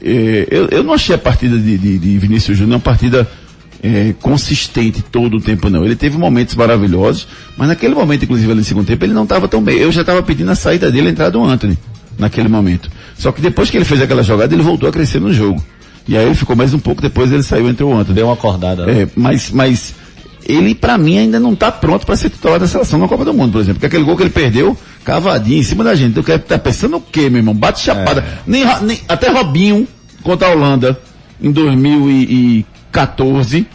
[0.02, 3.28] eh, eu, eu não achei a partida de, de, de Vinícius Júnior uma partida
[3.82, 5.84] eh, consistente todo o tempo, não.
[5.84, 7.26] Ele teve momentos maravilhosos,
[7.56, 9.78] mas naquele momento, inclusive ali no segundo tempo, ele não estava tão bem.
[9.78, 11.76] Eu já estava pedindo a saída dele, a entrada do Anthony,
[12.18, 12.90] naquele momento.
[13.18, 15.62] Só que depois que ele fez aquela jogada, ele voltou a crescer no jogo.
[16.08, 18.14] E aí ele ficou mais um pouco, depois ele saiu entre o Anthony.
[18.14, 18.86] Deu uma acordada.
[18.86, 19.02] né?
[19.02, 19.94] É, mas, mas
[20.44, 23.32] ele para mim ainda não tá pronto para ser titular da seleção na Copa do
[23.34, 23.74] Mundo, por exemplo.
[23.74, 26.14] Porque aquele gol que ele perdeu, cavadinho em cima da gente.
[26.14, 27.54] Tu tá pensando o quê, meu irmão?
[27.54, 28.24] Bate chapada.
[28.46, 29.86] Nem, Ro- nem- até Robinho
[30.22, 30.98] contra a Holanda
[31.42, 33.66] em 2014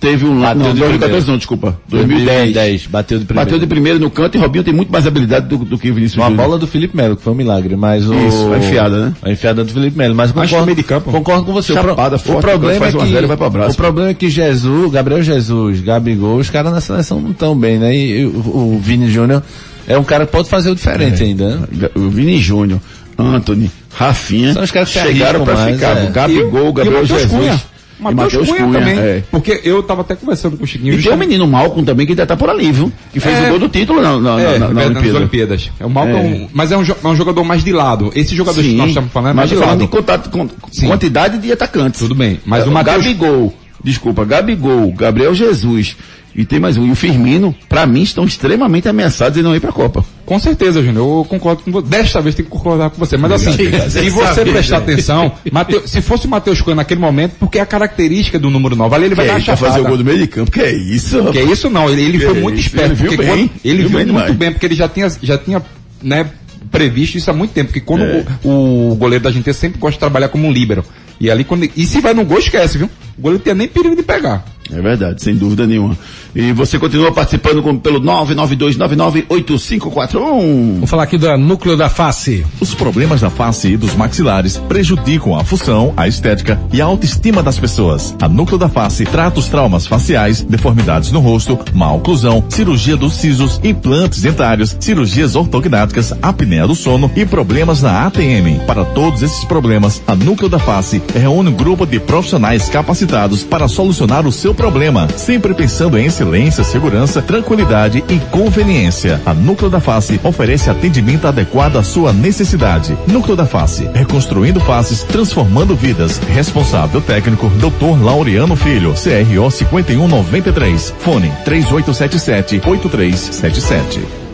[0.00, 0.40] teve um.
[0.40, 1.26] Bateu Não, de 2014 primeira.
[1.30, 1.80] não, desculpa.
[1.88, 2.26] 2010.
[2.52, 3.44] 2010, bateu de primeira.
[3.46, 5.94] Bateu de primeiro no canto e Robinho tem muito mais habilidade do, do que o
[5.94, 6.46] Vinícius Uma Júnior.
[6.46, 8.14] bola do Felipe Melo, que foi um milagre, mas o...
[8.14, 9.12] Isso, a enfiada, né?
[9.22, 11.10] A enfiada do Felipe Melo, mas concordo, meio de campo.
[11.10, 11.72] concordo com você.
[11.72, 13.72] O Chapada o, forte, problema faz é um que, zero e vai pro abraço.
[13.72, 17.78] o problema é que Jesus, Gabriel Jesus, Gabigol, os caras na seleção não estão bem,
[17.78, 17.96] né?
[17.96, 18.30] E, o,
[18.74, 19.42] o Vini Júnior
[19.88, 21.26] é um cara que pode fazer o diferente É.
[21.26, 21.88] ainda, né?
[21.94, 22.80] O Vini Júnior,
[23.18, 25.96] Anthony, Rafinha, São os caras que se chegaram para ficar.
[25.96, 26.10] é.
[26.10, 27.30] Gabigol, Gabriel Jesus.
[27.30, 27.60] Cunha.
[27.98, 28.98] E Matheus Cunha, também.
[28.98, 29.22] é.
[29.30, 30.94] Porque eu tava até conversando com o Chiquinho.
[30.94, 32.92] E tem o menino Malcolm também, que ainda tá por ali, viu?
[33.12, 33.46] Que fez É.
[33.46, 35.18] o gol do título na, na, É, na, na, nas Olimpíada.
[35.18, 35.70] Olimpíadas.
[35.80, 36.48] É o Malcolm, É.
[36.52, 38.10] mas é um, é um jogador mais de lado.
[38.14, 39.78] Esse jogador que Sim, nós estamos falando é mais de lado.
[39.78, 40.86] de contato, com, Sim.
[40.88, 42.00] quantidade de atacantes.
[42.00, 45.96] Tudo bem, mas É, o Matheus- Gabigol, desculpa, Gabigol, Gabriel Jesus
[46.36, 46.86] e tem mais um.
[46.86, 50.04] E o Firmino, pra mim, estão extremamente ameaçados de não ir pra Copa.
[50.26, 51.86] Com certeza, Júnior, eu concordo com você.
[51.88, 53.16] Desta vez tem que concordar com você.
[53.16, 54.82] Mas assim, se você Sabe, prestar né?
[54.92, 58.76] atenção, Mateu- se fosse o Matheus Cunha naquele momento, porque é a característica do número
[58.76, 59.66] 9, ali ele vai Que dar é a chapada.
[59.72, 61.24] fazer o gol do meio de campo, que é isso?
[61.32, 62.92] Que é isso não, ele, ele Que foi é muito isso, esperto.
[62.92, 64.34] ele viu bem, ele viu viu, bem muito demais.
[64.36, 65.62] bem, porque ele já tinha, já tinha,
[66.02, 66.26] né,
[66.70, 68.24] previsto isso há muito tempo, porque quando É.
[68.44, 70.84] o, o goleiro da gente sempre gosta de trabalhar como um líbero.
[71.20, 72.90] E ali quando, e se vai no gol, esquece, viu?
[73.16, 74.44] O goleiro não tem nem perigo de pegar.
[74.72, 75.94] É verdade, sem dúvida nenhuma.
[76.34, 80.78] E você continua participando com, pelo 992998541.
[80.78, 82.44] Vou falar aqui do núcleo da face.
[82.60, 87.42] Os problemas da face e dos maxilares prejudicam a função, a estética e a autoestima
[87.42, 88.14] das pessoas.
[88.20, 93.14] A Núcleo da Face trata os traumas faciais, deformidades no rosto, má oclusão, cirurgia dos
[93.14, 98.58] sisos, implantes dentários, cirurgias ortognáticas, apneia do sono e problemas na ATM.
[98.66, 103.68] Para todos esses problemas, a Núcleo da Face reúne um grupo de profissionais capacitados para
[103.68, 109.20] solucionar o seu problema, sempre pensando em excelência, segurança, tranquilidade e conveniência.
[109.24, 112.96] A Núcleo da Face oferece atendimento adequado à sua necessidade.
[113.06, 116.18] Núcleo da Face, reconstruindo faces, transformando vidas.
[116.18, 118.02] Responsável técnico, Dr.
[118.02, 120.94] Laureano Filho, CRO 5193.
[120.98, 124.26] Fone 3877 8377.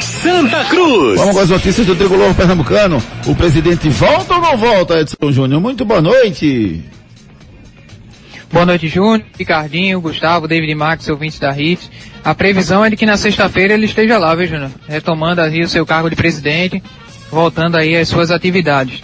[0.00, 1.18] Santa Cruz.
[1.18, 3.02] Vamos com as notícias do Tricolor Pernambucano.
[3.26, 5.60] O presidente volta ou não volta, Edson Júnior?
[5.60, 6.82] Muito boa noite.
[8.52, 11.90] Boa noite, Júnior, Ricardinho, Gustavo, David Max, ouvintes da Hits.
[12.22, 14.70] A previsão é de que na sexta-feira ele esteja lá, viu, Júnior?
[14.86, 16.82] Retomando aí o seu cargo de presidente,
[17.30, 19.02] voltando aí às suas atividades.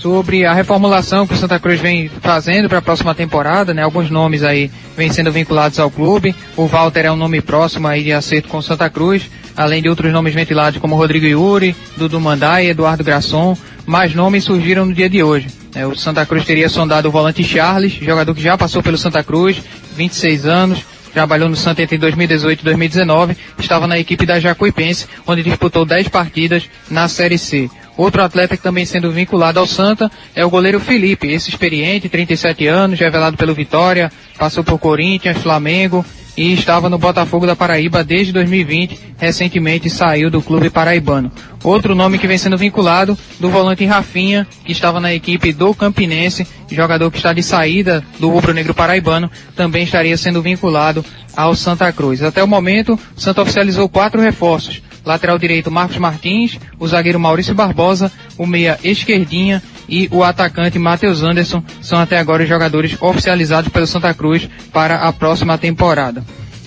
[0.00, 3.82] Sobre a reformulação que o Santa Cruz vem fazendo para a próxima temporada, né?
[3.82, 6.36] Alguns nomes aí vêm sendo vinculados ao clube.
[6.56, 9.88] O Walter é um nome próximo aí de acerto com o Santa Cruz, além de
[9.88, 13.58] outros nomes ventilados como Rodrigo Yuri, Dudu Mandai, Eduardo Grasson.
[13.84, 15.48] Mais nomes surgiram no dia de hoje.
[15.74, 19.24] É, o Santa Cruz teria sondado o volante Charles, jogador que já passou pelo Santa
[19.24, 19.60] Cruz,
[19.96, 25.42] 26 anos, trabalhou no Santa entre 2018 e 2019, estava na equipe da Jacuipense, onde
[25.42, 27.68] disputou 10 partidas na Série C.
[27.98, 32.64] Outro atleta que também sendo vinculado ao Santa é o goleiro Felipe, esse experiente, 37
[32.68, 36.06] anos, revelado pelo Vitória, passou por Corinthians, Flamengo
[36.38, 41.32] e estava no Botafogo da Paraíba desde 2020, recentemente saiu do clube paraibano.
[41.64, 46.46] Outro nome que vem sendo vinculado, do volante Rafinha, que estava na equipe do Campinense,
[46.70, 51.04] jogador que está de saída do Rubro Negro Paraibano, também estaria sendo vinculado
[51.36, 52.22] ao Santa Cruz.
[52.22, 54.80] Até o momento, Santa oficializou quatro reforços.
[55.04, 61.22] Lateral direito Marcos Martins, o zagueiro Maurício Barbosa, o meia Esquerdinha e o atacante Matheus
[61.22, 66.22] Anderson são até agora os jogadores oficializados pelo Santa Cruz para a próxima temporada.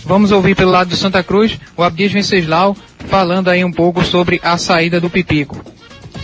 [0.06, 2.76] Vamos ouvir pelo lado do Santa Cruz o Abdias Venceslau
[3.08, 5.62] falando aí um pouco sobre a saída do Pipico.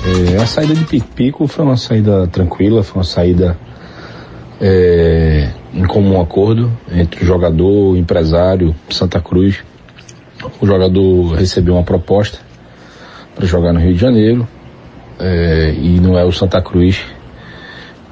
[0.03, 3.57] É, a saída de Pipico foi uma saída tranquila, foi uma saída
[4.59, 9.63] é, em comum acordo entre o jogador, o empresário, Santa Cruz.
[10.59, 12.39] O jogador recebeu uma proposta
[13.35, 14.47] para jogar no Rio de Janeiro
[15.19, 16.99] é, e não é o Santa Cruz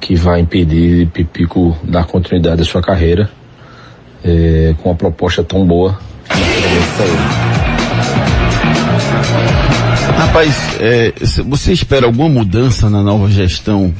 [0.00, 3.30] que vai impedir Pipico dar continuidade à sua carreira
[4.22, 5.98] é, com uma proposta tão boa.
[10.16, 11.12] Rapaz, é,
[11.44, 13.94] você espera alguma mudança na nova gestão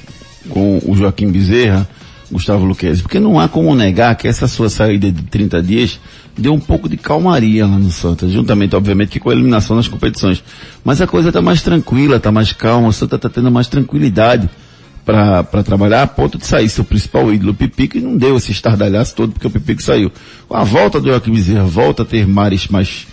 [0.49, 1.87] com o Joaquim Bezerra,
[2.31, 3.03] Gustavo Luquezzi?
[3.03, 6.01] Porque não há como negar que essa sua saída de 30 dias
[6.37, 10.43] deu um pouco de calmaria lá no Santa, juntamente, obviamente, com a eliminação nas competições.
[10.85, 14.49] Mas a coisa está mais tranquila, está mais calma, o Santa está tendo mais tranquilidade
[15.05, 18.51] para trabalhar, a ponto de sair seu principal ídolo, o Pipico, e não deu esse
[18.51, 20.11] estardalhaço todo porque o Pipico saiu.
[20.49, 23.07] Com a volta do Joaquim Bezerra, volta a ter mares mais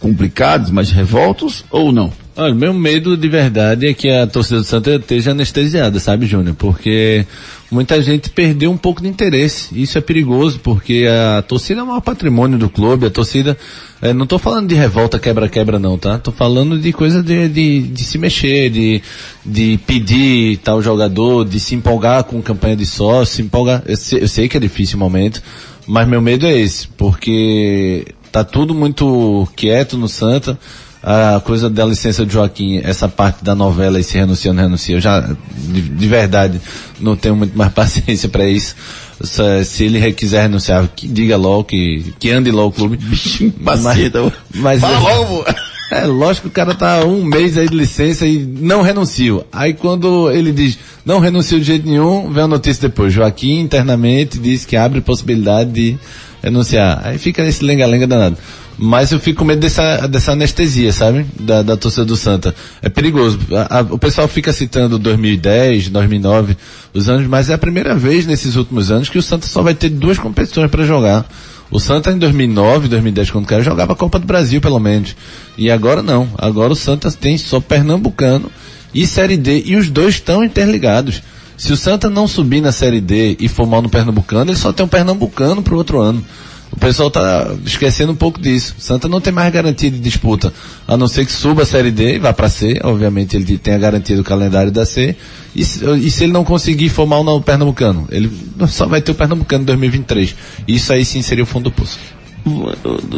[0.00, 2.12] complicados, mais revoltos, ou não?
[2.38, 6.54] Olha, meu medo de verdade é que a torcida do Santa esteja anestesiada, sabe, Júnior?
[6.54, 7.24] Porque
[7.70, 9.68] muita gente perdeu um pouco de interesse.
[9.72, 13.56] Isso é perigoso, porque a torcida é o maior patrimônio do clube, a torcida,
[14.02, 16.18] eh, não tô falando de revolta, quebra-quebra não, tá?
[16.18, 19.00] Tô falando de coisa de, de, de se mexer, de,
[19.42, 23.82] de pedir tal jogador, de se empolgar com campanha de sócio, se empolgar.
[23.86, 25.42] Eu sei, eu sei que é difícil o momento,
[25.86, 28.04] mas meu medo é esse, porque
[28.36, 30.58] tá tudo muito quieto no Santa.
[31.02, 34.64] A coisa da licença de Joaquim, essa parte da novela e se renuncia ou não
[34.64, 36.60] renuncia, eu já, de, de verdade,
[37.00, 38.74] não tenho muito mais paciência para isso.
[39.22, 42.98] Se, se ele quiser renunciar, que diga logo, que, que ande logo o clube.
[42.98, 44.12] Bichinho paciente,
[44.54, 45.44] mas, Fala é, logo,
[45.92, 49.46] é lógico que o cara tá um mês aí de licença e não renuncio.
[49.50, 53.14] Aí quando ele diz, não renuncio de jeito nenhum, vem a notícia depois.
[53.14, 55.98] Joaquim internamente diz que abre possibilidade de
[56.48, 57.00] renunciar.
[57.04, 58.36] Aí fica nesse lenga-lenga danado.
[58.78, 61.24] Mas eu fico com medo dessa, dessa anestesia, sabe?
[61.40, 62.54] Da, da torcida do Santa.
[62.82, 63.38] É perigoso.
[63.52, 66.56] A- a- o pessoal fica citando 2010, 2009,
[66.92, 69.74] os anos, mas é a primeira vez nesses últimos anos que o Santa só vai
[69.74, 71.26] ter duas competições para jogar.
[71.70, 75.16] O Santa em 2009, 2010, quando quer, jogava a Copa do Brasil, pelo menos.
[75.56, 76.28] E agora não.
[76.36, 78.50] Agora o Santa tem só Pernambucano
[78.94, 81.22] e Série D, e os dois estão interligados.
[81.56, 84.72] Se o Santa não subir na Série D e for mal no Pernambucano, ele só
[84.72, 86.22] tem um Pernambucano pro outro ano.
[86.70, 88.74] O pessoal tá esquecendo um pouco disso.
[88.78, 90.52] O Santa não tem mais garantia de disputa,
[90.86, 92.78] a não ser que suba a Série D e vá para C.
[92.82, 95.16] Obviamente ele tem a garantia do calendário da C.
[95.54, 98.06] E se, e se ele não conseguir for mal no Pernambucano?
[98.10, 98.30] Ele
[98.68, 100.34] só vai ter o Pernambucano em 2023.
[100.68, 101.98] Isso aí sim seria o fundo do poço.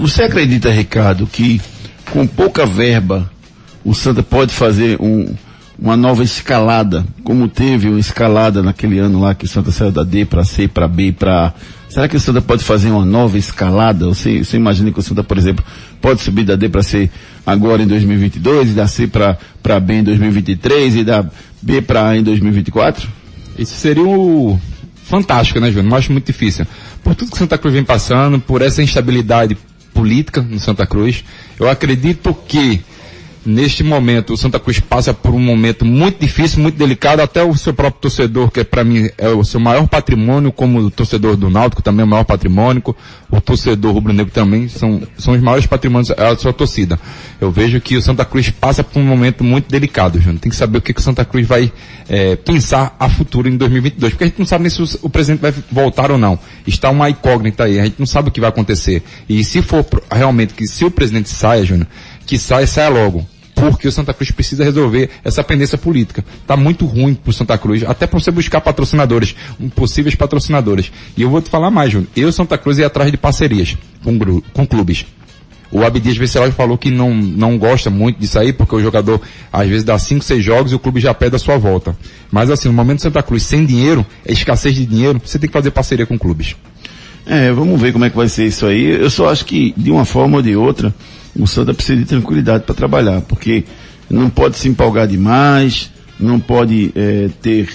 [0.01, 1.61] Você acredita, Ricardo, que
[2.13, 3.31] com pouca verba
[3.85, 5.35] o Santa pode fazer um,
[5.79, 10.25] uma nova escalada, como teve uma escalada naquele ano lá que Santa saiu da D
[10.25, 11.55] para C, para B, para?
[11.89, 14.07] Será que o Santa pode fazer uma nova escalada?
[14.07, 15.65] Você, você imagina que o Santa, por exemplo,
[16.01, 17.09] pode subir da D para C
[17.47, 21.25] agora em 2022 e da C para B em 2023 e da
[21.63, 23.09] B para A em 2024?
[23.57, 24.59] Isso seria o
[25.05, 25.91] fantástico, né, Júnior?
[25.91, 26.67] Mas acho muito difícil.
[27.03, 29.57] Por tudo que Santa Cruz vem passando, por essa instabilidade
[29.95, 31.25] política no Santa Cruz,
[31.59, 32.81] eu acredito que
[33.49, 37.57] neste momento o Santa Cruz passa por um momento muito difícil, muito delicado, até o
[37.57, 41.49] seu próprio torcedor, que para mim é o seu maior patrimônio, como o torcedor do
[41.49, 42.83] Náutico também é o maior patrimônio,
[43.31, 47.01] o torcedor rubro-negro também são, são os maiores patrimônios é a sua torcida.
[47.41, 50.41] Eu vejo que o Santa Cruz passa por um momento muito delicado, Júnior.
[50.41, 51.73] Tem que saber o que, que o Santa Cruz vai
[52.07, 55.11] é, pensar a futuro em 2022, porque a gente não sabe nem se o, o
[55.11, 56.39] presidente vai voltar ou não.
[56.67, 59.03] Está uma incógnita aí, a gente não sabe o que vai acontecer.
[59.27, 61.87] E se for realmente que se o presidente saia, Júnior,
[62.27, 63.27] que saia, saia logo.
[63.59, 66.25] Porque o Santa Cruz precisa resolver essa pendência política.
[66.47, 69.35] Tá muito ruim pro Santa Cruz, até para você buscar patrocinadores,
[69.75, 70.93] possíveis patrocinadores.
[71.17, 72.11] E eu vou te falar mais, Júnior.
[72.17, 74.19] Eu, Santa Cruz, ia atrás de parcerias com,
[74.53, 75.07] com clubes.
[75.71, 79.21] O Abdias Venceslau falou que não, não gosta muito disso aí, porque o jogador
[79.53, 81.97] às vezes dá 5, 6 jogos e o clube já pede a sua volta.
[82.31, 85.49] Mas assim, no momento do Santa Cruz, sem dinheiro, é escassez de dinheiro, você tem
[85.49, 86.57] que fazer parceria com clubes.
[87.27, 88.85] É, vamos ver como é que vai ser isso aí.
[89.01, 90.95] Eu só acho que, de uma forma ou de outra,
[91.37, 93.65] o Santa precisa de tranquilidade para trabalhar, porque
[94.11, 97.69] não pode se empolgar demais, não pode é, ter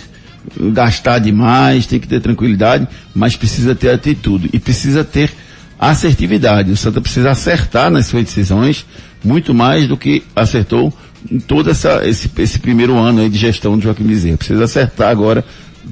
[0.73, 5.31] gastar demais, tem que ter tranquilidade, mas precisa ter atitude e precisa ter
[5.79, 6.71] assertividade.
[6.71, 8.85] O Santa precisa acertar nas suas decisões
[9.23, 10.93] muito mais do que acertou
[11.31, 14.37] em todo essa, esse, esse primeiro ano aí de gestão de Joaquim Bezerra.
[14.37, 15.45] Precisa acertar agora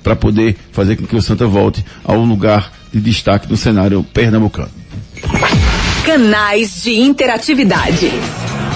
[0.04, 4.72] para poder fazer com que o Santa volte ao lugar de destaque no cenário pernambucano.
[6.06, 8.12] Canais de interatividade.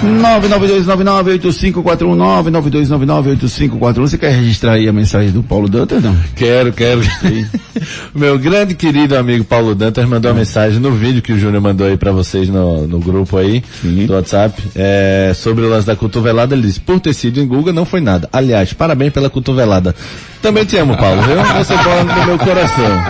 [0.04, 6.16] 992998541 992998541 Você quer registrar aí a mensagem do Paulo Dantas, não?
[6.36, 7.02] Quero, quero.
[8.14, 11.88] Meu grande querido amigo Paulo Dantas mandou uma mensagem no vídeo que o Júnior mandou
[11.88, 16.56] aí pra vocês no, no grupo aí, do WhatsApp, é, sobre o lance da cotovelada.
[16.56, 18.30] Ele disse, por ter sido em Guga não foi nada.
[18.32, 19.96] Aliás, parabéns pela cotovelada.
[20.42, 21.36] Também te amo, Paulo, viu?
[21.58, 23.04] Você mora no meu coração.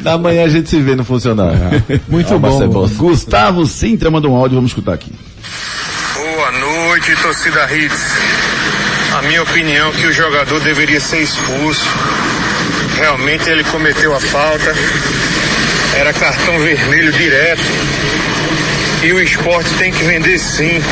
[0.00, 1.50] Da manhã a gente se vê no funcional.
[2.08, 2.88] Muito Ah, é bom.
[2.88, 5.10] Gustavo Sintra mandou um áudio, vamos escutar aqui.
[6.14, 8.04] Boa noite, torcida Hits.
[9.18, 11.86] A minha opinião é que o jogador deveria ser expulso.
[12.98, 14.74] Realmente ele cometeu a falta.
[15.94, 17.62] Era cartão vermelho direto.
[19.02, 20.82] E o esporte tem que vender sim.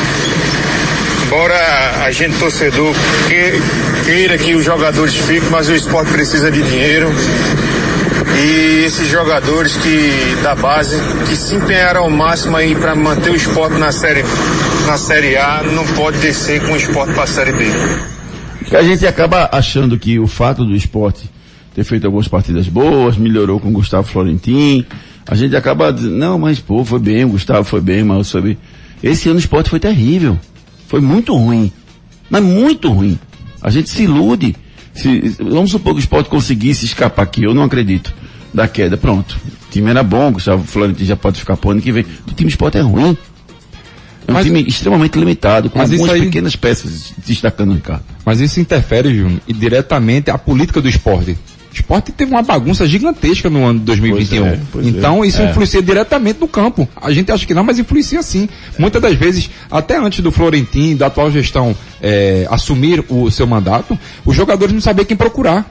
[1.25, 2.93] Embora a gente torcedor
[3.27, 3.61] que-
[4.05, 7.11] queira que os jogadores fiquem, mas o esporte precisa de dinheiro.
[8.37, 10.95] E esses jogadores que da base
[11.27, 14.23] que se empenharam ao máximo aí para manter o esporte na série
[14.85, 17.65] na série A não pode descer com o esporte para a série B.
[18.75, 21.29] A gente acaba achando que o fato do esporte
[21.73, 24.85] ter feito algumas partidas boas, melhorou com o Gustavo Florentin,
[25.27, 28.41] a gente acaba dizendo, não, mas pô, foi bem, o Gustavo foi bem, mas foi
[28.41, 28.57] bem.
[29.03, 30.39] Esse ano o esporte foi terrível.
[30.87, 31.71] Foi muito ruim.
[32.29, 33.19] Mas muito ruim.
[33.61, 34.55] A gente se ilude.
[34.93, 38.13] Se, vamos supor que o esporte conseguisse escapar aqui, eu não acredito,
[38.55, 38.97] da queda.
[38.97, 39.37] Pronto.
[39.67, 42.03] O time era bom, o Gustavo Florentin já pode ficar pro ano que vem.
[42.27, 43.17] O time do esporte é ruim.
[44.27, 48.03] É um Mas- time extremamente limitado, com algumas aí- pequenas peças destacando, Ricardo.
[48.25, 51.31] Mas isso interfere, Júnior, e diretamente a política do esporte.
[51.71, 54.43] O esporte teve uma bagunça gigantesca no ano de 2021.
[54.43, 55.27] Pois é, pois então é.
[55.27, 55.49] isso É.
[55.51, 56.87] influencia diretamente no campo.
[56.95, 58.47] A gente acha que não, mas influencia sim.
[58.79, 63.99] Muitas das vezes, até antes do Florentim, da atual gestão, eh, assumir o seu mandato,
[64.25, 65.69] os jogadores não sabiam quem procurar.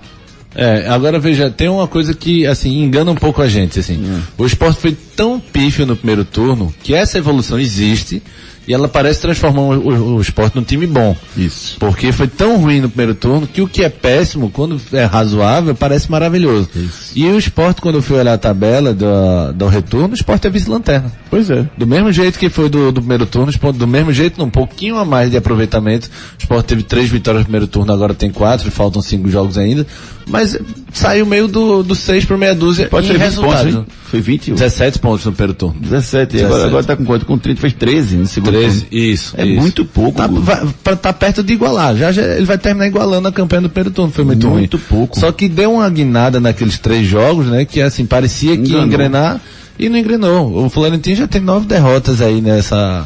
[0.54, 4.22] É, agora veja, tem uma coisa que, assim, engana um pouco a gente, assim.
[4.38, 8.22] O esporte foi tão pífio no primeiro turno que essa evolução existe
[8.66, 11.14] e ela parece transformar o, o, o esporte num time bom.
[11.36, 11.76] Isso.
[11.78, 15.74] Porque foi tão ruim no primeiro turno que o que é péssimo, quando é razoável,
[15.74, 16.68] parece maravilhoso.
[17.14, 20.50] E o esporte, quando eu fui olhar a tabela do, do retorno, o esporte é
[20.50, 21.12] vice-lanterna.
[21.30, 21.68] Pois é.
[21.76, 24.96] Do mesmo jeito que foi do, do primeiro turno, esporte, do mesmo jeito, um pouquinho
[24.96, 26.08] a mais de aproveitamento.
[26.08, 29.86] O esporte teve três vitórias no primeiro turno, agora tem quatro, faltam cinco jogos ainda.
[30.26, 30.56] Mas
[30.92, 33.74] saiu meio do, do seis para meia dúzia Pode em ser 20 resultados.
[33.74, 33.94] pontos?
[34.04, 34.52] Foi 20.
[34.52, 35.76] 17 pontos no primeiro turno.
[35.80, 36.36] 17.
[36.36, 36.68] E agora, 17.
[36.68, 37.26] agora tá com quanto?
[37.26, 38.88] Com 30, fez 13 no segundo 13, turno.
[39.04, 39.34] isso.
[39.36, 39.60] É isso.
[39.60, 40.16] muito pouco.
[40.16, 41.94] Tá, vai, pra- tá perto de igualar.
[41.96, 44.12] Já, já ele vai terminar igualando a campanha do primeiro turno.
[44.12, 44.86] Foi muito, Muito ruim.
[44.88, 45.18] pouco.
[45.20, 47.64] Só que deu uma guinada naqueles três jogos, né?
[47.66, 48.86] Que assim, parecia que ia Enganou.
[48.86, 49.40] engrenar
[49.78, 50.64] e não engrenou.
[50.64, 53.04] O Florentino já tem nove derrotas aí nessa,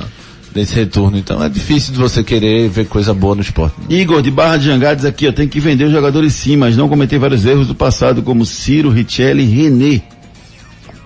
[0.55, 1.16] nesse retorno.
[1.16, 3.76] Então é difícil de você querer ver coisa boa no esporte.
[3.88, 6.88] Igor de Barra de Jangá aqui, ó, tem que vender os jogadores sim, mas não
[6.88, 10.03] cometer vários erros do passado, como Ciro, Richelli e René.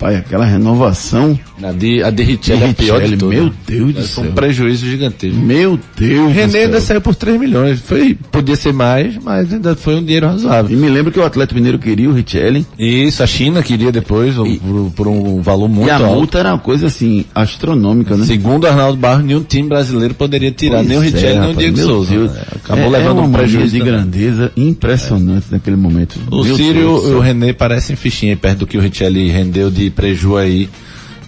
[0.02, 1.38] Pai, aquela renovação.
[1.62, 3.38] A de, a de Richelli é a pior de todas.
[3.38, 4.24] Meu Deus do é céu.
[4.24, 5.38] um prejuízo gigantesco.
[5.38, 7.78] Meu Deus René ainda saiu por 3 milhões.
[7.78, 10.76] Foi, podia ser mais, mas ainda foi um dinheiro razoável.
[10.76, 12.66] E me lembro que o Atlético Mineiro queria o Richelli.
[12.76, 16.06] Isso, a China queria depois, por, por um valor muito e a alto.
[16.16, 18.26] multa era uma coisa assim, astronômica, né?
[18.26, 21.46] Segundo Arnaldo Barros, nenhum time brasileiro poderia tirar Pois nem o Richelli, é, nem o
[21.52, 22.46] rapaz, Diego Souza.
[22.56, 23.72] Acabou é, levando é um prejuízo.
[23.72, 23.94] de também.
[23.94, 26.18] grandeza impressionante naquele momento.
[26.28, 29.91] O Meu Círio e o René parecem fichinha perto do que o Richelli rendeu de
[29.92, 30.68] preju aí,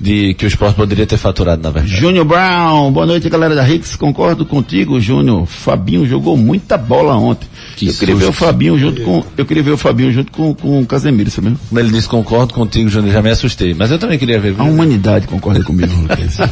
[0.01, 1.95] de que o esporte poderia ter faturado, na verdade.
[1.97, 5.47] Júnior Brown, boa noite galera da Hicks, concordo contigo, Júnior.
[5.47, 7.49] Fabinho jogou muita bola ontem.
[7.77, 8.33] Que eu queria ver o.
[8.33, 11.57] Fabinho junto com, eu queria ver o Fabinho junto com, com o Casemiro, sabe?
[11.69, 13.75] Quando ele disse concordo contigo, Júnior, já me assustei.
[13.75, 14.55] Mas eu também queria ver.
[14.59, 16.39] A humanidade concorda comigo, Lucas.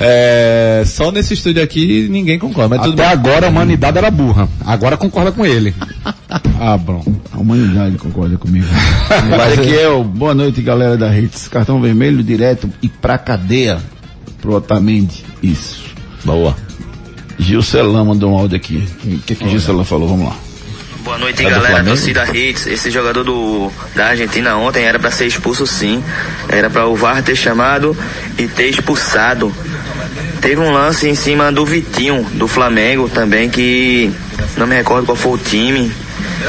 [0.00, 3.12] É, só nesse estúdio aqui ninguém concorda, mas tudo Até bem.
[3.12, 4.48] agora a humanidade era burra.
[4.64, 5.74] Agora concorda com ele.
[6.60, 7.02] ah, bom.
[7.32, 8.66] A humanidade concorda comigo.
[9.52, 11.48] Ezequiel, boa noite galera da Hits.
[11.48, 13.78] Cartão vermelho direto e pra cadeia.
[14.40, 15.24] Pro Otamendi.
[15.42, 15.82] Isso.
[16.24, 16.56] Boa.
[17.38, 18.88] Gilcelão mandou um áudio aqui.
[19.04, 20.08] O que que Gilcelão falou?
[20.08, 20.36] Vamos lá.
[21.02, 21.84] Boa noite, É do galera.
[21.84, 22.66] Torcida Hits.
[22.66, 26.02] Esse jogador do, da Argentina ontem era pra ser expulso sim.
[26.48, 27.96] Era pra o VAR ter chamado
[28.38, 29.52] e ter expulsado.
[30.40, 34.10] Teve um lance em cima do Vitinho, do Flamengo também, que
[34.56, 35.90] não me recordo qual foi o time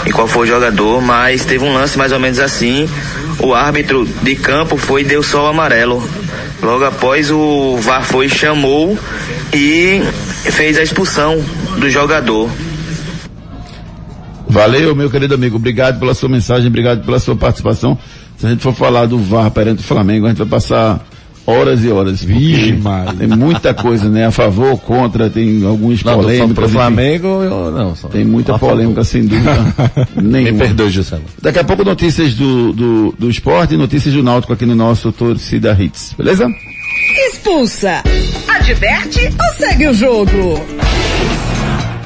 [0.06, 2.88] e qual foi o jogador, mas teve um lance mais ou menos assim.
[3.40, 6.04] O árbitro de campo foi deu o amarelo.
[6.62, 8.98] Logo após o VAR foi, chamou
[9.54, 10.02] e
[10.44, 11.44] fez a expulsão
[11.78, 12.50] do jogador.
[14.48, 15.56] Valeu, meu querido amigo.
[15.56, 17.98] Obrigado pela sua mensagem, obrigado pela sua participação.
[18.38, 21.00] Se a gente for falar do VAR perante o Flamengo, a gente vai passar
[21.46, 22.24] horas e horas.
[22.24, 22.78] Vixe.
[23.18, 24.26] Tem muita coisa, né?
[24.28, 26.64] A favor, contra, tem alguns Não, polêmicas.
[26.66, 26.74] enfim.
[26.74, 27.96] Flamengo, eu, não.
[27.96, 28.08] Só.
[28.08, 28.76] Tem muita A favor.
[28.76, 29.74] polêmica, sem dúvida
[30.16, 30.60] Me nenhuma.
[30.66, 31.28] perdoe, Juscelino.
[31.42, 35.12] Daqui a pouco notícias do, do, do esporte e notícias do Náutico aqui no nosso
[35.12, 36.48] Torcida Hits, beleza?
[37.30, 38.04] Expulsa.
[38.48, 40.62] Adverte ou segue o jogo?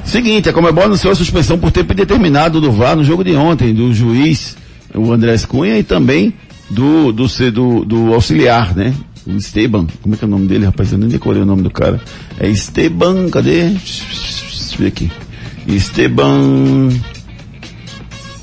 [0.04, 3.74] Seguinte, a Comebol anunciou a suspensão por tempo indeterminado do VAR no jogo de ontem,
[3.74, 4.56] do juiz,
[4.94, 6.34] o Andrés Cunha, e também
[6.70, 8.94] do, do, do, do auxiliar, né?
[9.26, 10.92] O Esteban, como é que é o nome dele, rapaz?
[10.92, 12.00] Eu nem decorei o nome do cara.
[12.40, 13.70] É Esteban, cadê?
[13.70, 15.12] Deixa eu ver aqui.
[15.68, 16.90] Esteban...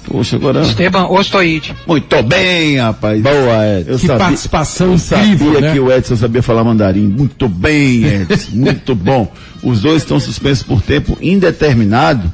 [0.05, 0.61] Poxa, agora...
[0.63, 1.75] Esteban Ostoid.
[1.87, 3.23] Muito bem, rapaz.
[3.23, 3.91] Boa, Edson.
[3.93, 5.73] Eu Que sabia, participação eu sabia incrível, né?
[5.73, 7.07] que o Edson sabia falar mandarim.
[7.07, 8.51] Muito bem, Edson.
[8.53, 9.33] muito bom.
[9.63, 12.31] Os dois estão suspensos por tempo indeterminado.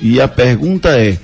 [0.00, 1.18] E a pergunta é,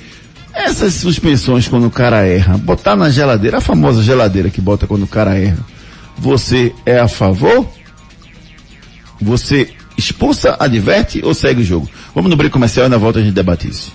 [0.52, 5.04] essas suspensões quando o cara erra, botar na geladeira, a famosa geladeira que bota quando
[5.04, 5.58] o cara erra,
[6.18, 7.66] você é a favor?
[9.20, 11.88] Você Expulsa, adverte ou segue o jogo?
[12.14, 13.92] Vamos no break comercial e na volta a gente debate isso.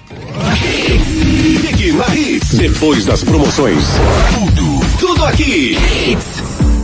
[2.54, 3.84] Depois das promoções.
[4.34, 5.78] Tudo, tudo aqui.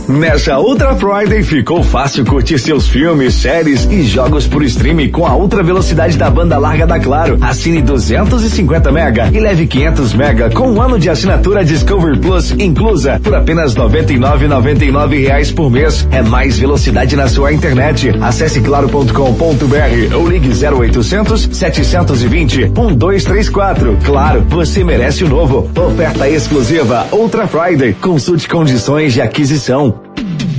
[0.08, 5.34] Nessa Ultra Friday ficou fácil curtir seus filmes, séries e jogos por streaming com a
[5.34, 7.38] ultra velocidade da banda larga da Claro.
[7.40, 13.20] Assine 250 mega e leve 500 mega com um ano de assinatura Discovery Plus inclusa
[13.20, 16.06] por apenas 99,99 reais por mês.
[16.12, 18.10] É mais velocidade na sua internet.
[18.20, 23.98] Acesse claro.com.br ou ligue 0800 720 1234.
[24.04, 25.68] Claro, você merece o novo.
[25.76, 27.92] Oferta exclusiva Ultra Friday.
[27.94, 29.95] Consulte condições de aquisição.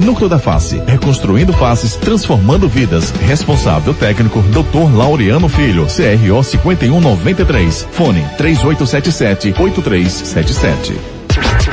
[0.00, 3.12] Núcleo da Face, reconstruindo faces, transformando vidas.
[3.26, 4.94] Responsável técnico, Dr.
[4.94, 7.86] Laureano Filho, CRO 5193.
[7.92, 10.94] Fone 3877-8377.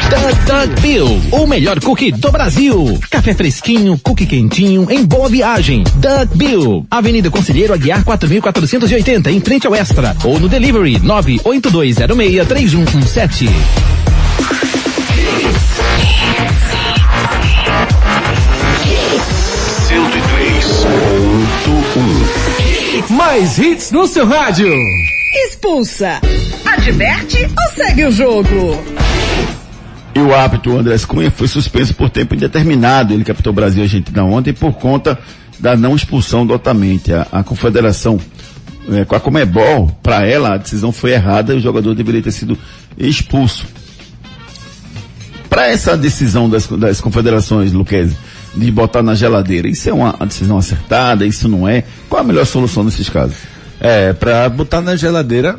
[0.09, 2.99] Doug Doug Bill, o melhor cookie do Brasil.
[3.09, 5.85] Café fresquinho, cookie quentinho, em boa viagem.
[5.95, 10.13] Doug Bill, Avenida Conselheiro Aguiar 4480, em frente ao Extra.
[10.23, 13.49] Ou no delivery 982063117.
[23.15, 24.67] Mais hits no seu rádio.
[25.45, 26.19] Expulsa,
[26.65, 28.83] adverte ou segue o jogo?
[30.15, 33.13] E o árbitro André Cunha foi suspenso por tempo indeterminado.
[33.13, 35.19] Ele captou o Brasil e Argentina ontem por conta
[35.59, 37.13] da não expulsão do Otamendi.
[37.13, 38.19] A, a confederação,
[38.91, 42.31] é, com a Comebol, para ela a decisão foi errada e o jogador deveria ter
[42.31, 42.57] sido
[42.97, 43.67] expulso.
[45.47, 48.17] Para essa decisão das, das confederações, Luquezzi,
[48.55, 51.25] de botar na geladeira, isso é uma, uma decisão acertada?
[51.25, 51.83] Isso não é?
[52.09, 53.37] Qual a melhor solução nesses casos?
[53.79, 55.57] É, pra botar na geladeira,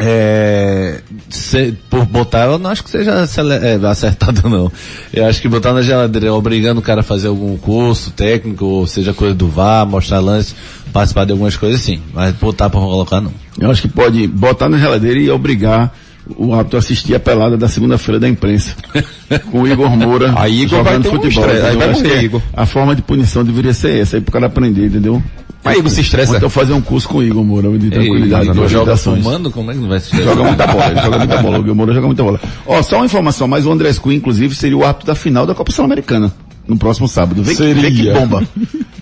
[0.00, 4.70] é, se- por botar, eu não acho que seja sele- é, acertado não.
[5.12, 8.86] Eu acho que botar na geladeira, obrigando o cara a fazer algum curso técnico, ou
[8.86, 10.54] seja coisa do VAR, mostrar lance,
[10.92, 12.00] participar de algumas coisas sim.
[12.14, 13.32] Mas botar pra colocar não.
[13.58, 15.92] Eu acho que pode botar na geladeira e obrigar
[16.36, 18.74] o árbitro a assistir a pelada da segunda-feira da imprensa.
[19.50, 21.44] com o Igor Moura Aí Igor vai jogando um futebol.
[21.44, 22.42] estresse, aí vai morrer, Igor.
[22.52, 25.22] A forma de punição deveria ser essa, aí pro cara aprender, entendeu?
[25.64, 26.36] Mas Igor se estressa.
[26.36, 28.50] Então fazer um curso com o Igor Moura de tranquilidade.
[28.50, 31.18] Igor de joga fumando, como é que não vai se Joga muita bola, ele joga
[31.18, 31.58] muita bola.
[31.58, 32.40] O Igor Moura joga muita bola.
[32.66, 35.54] Ó, só uma informação, mas o Andrés Cunha, inclusive, seria o árbitro da final da
[35.54, 36.32] Copa Sul-Americana.
[36.66, 37.42] No próximo sábado.
[37.42, 38.14] Vê que, vê que Seria.
[38.14, 38.46] bomba.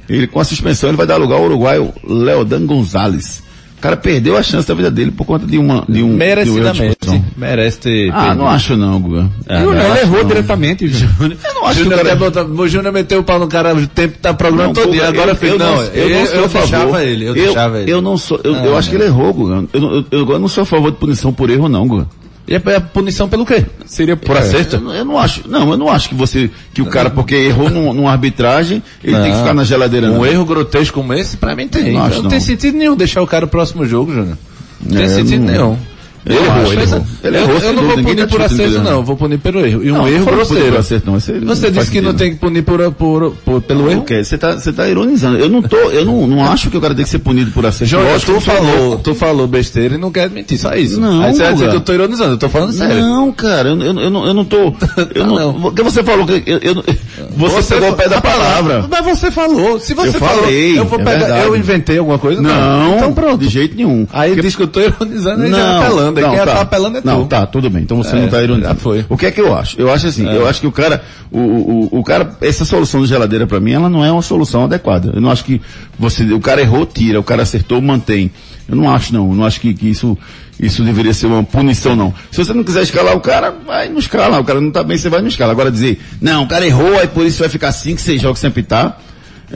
[0.09, 3.43] Ele, com a suspensão, ele vai dar lugar ao uruguaio Leodan Gonzalez.
[3.87, 6.13] O cara perdeu a chance da vida dele por conta de uma, de um, de
[6.13, 6.97] uma Merecidamente.
[7.01, 7.25] expulsão.
[7.37, 8.11] Merece ter.
[8.11, 8.39] Ah, perdido.
[8.39, 9.31] não acho não, Guga.
[9.49, 10.29] Ah, Júnior, não, ele errou não.
[10.29, 11.37] diretamente, Júnior.
[11.45, 12.17] Eu não acho que o Júnior cara...
[12.17, 15.09] botou- o Júnior meteu o pau no cara o tempo da programa Não, todo dia.
[15.09, 16.61] Agora eu- fez, eu não, eu eu, não sou a favor.
[16.69, 17.91] deixava ele, eu, deixava ele.
[17.93, 19.65] Eu não sou, eu, Ah, eu acho que ele errou, Guga.
[19.73, 22.07] Eu, não- eu, eu, eu não sou a favor de punição por erro, não, Guga.
[22.49, 23.65] E é é punição pelo quê?
[23.87, 24.77] Seria Por é, acerto?
[24.77, 27.35] Eu, não- eu não acho, não, eu não acho que você, que o cara, porque
[27.35, 29.39] errou num- numa arbitragem, ele tem que Não.
[29.39, 30.27] ficar na geladeira, Um não.
[30.27, 31.93] erro grotesco como esse, pra mim tem.
[31.93, 32.31] Não acho, não, não.
[32.31, 34.39] tem sentido nenhum deixar o cara o próximo jogo, Júnior.
[34.81, 35.79] Não tem É, sentido não- nenhum.
[36.25, 37.07] Ele Eu ele errou.
[37.27, 39.05] Ele eu, errou, eu sem não vou punir tá por acerto, ele, não.
[39.05, 39.85] Vou punir pelo erro.
[39.85, 40.79] E um Não, erro grosseiro.
[40.79, 41.17] acerto, não.
[41.19, 44.05] Esse Você disse que não tem que punir por, por, por- pelo erro?
[44.23, 45.39] Você tá, você tá ironizando.
[45.39, 47.65] Eu não tô, eu não, não acho que o cara tem que ser punido por
[47.67, 47.97] acerto.
[47.97, 51.01] Lógico tu eu falou, tu falou besteira e não quer admitir, só isso.
[51.01, 53.01] Não, Aí você vai dizer que eu tô ironizando, eu tô falando sério.
[53.01, 54.57] Não, cara, eu, eu, eu não, eu não tô.
[55.15, 56.85] Eu não, Porque você falou que eu, eu não-
[57.37, 58.87] você, pegou o pé da palavra.
[58.91, 59.79] Mas você falou.
[59.79, 61.47] Se você Eu falou, falei, eu vou é pegar, verdade.
[61.47, 62.41] eu inventei alguma coisa?
[62.43, 63.39] Não, Então pronto.
[63.39, 64.07] de jeito nenhum.
[64.13, 66.21] Aí diz que eu tô ironizando e já apelando.
[66.21, 66.47] não, Quem tá.
[66.47, 67.07] tá apelando é tu.
[67.07, 67.83] Não, tá, tudo bem.
[67.83, 68.81] Então você É, não tá ironizando.
[68.81, 69.07] foi.
[69.09, 69.81] O que é que eu acho?
[69.81, 70.37] Eu acho assim, É.
[70.37, 73.73] eu acho que o cara, o, o, o cara, essa solução de geladeira pra mim,
[73.73, 75.13] ela não é uma solução adequada.
[75.15, 75.61] Eu não acho que
[75.99, 78.31] você, o cara errou, tira, o cara acertou, mantém.
[78.69, 80.19] Eu não acho não, eu não acho que, que isso,
[80.59, 82.13] isso deveria ser uma punição não.
[82.33, 84.99] Se você não quiser escalar o cara, vai no escala, o cara não tá bem,
[84.99, 85.53] você vai no escala.
[85.53, 88.49] Agora dizer, não, o cara errou, aí por isso vai ficar cinco, seis jogos sem
[88.49, 89.01] apitar.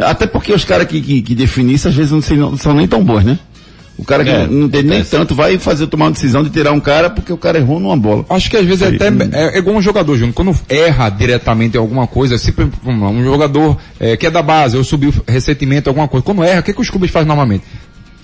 [0.00, 2.72] Até porque os caras que, que, que definem isso às vezes não, sei- não são
[2.72, 3.36] nem tão bons, né?
[3.98, 6.72] O cara que É, não entende nem tanto vai fazer tomar uma decisão de tirar
[6.72, 8.24] um cara porque o cara errou numa bola.
[8.30, 9.30] Acho que às vezes é Aí, até hum.
[9.32, 10.34] é, é igual um jogador, Júnior.
[10.34, 12.50] Quando erra diretamente em alguma coisa, se,
[12.82, 16.42] vamos lá, um jogador é, que é da base, ou subiu recentemente alguma coisa, quando
[16.42, 17.64] erra, o que, que os clubes fazem normalmente?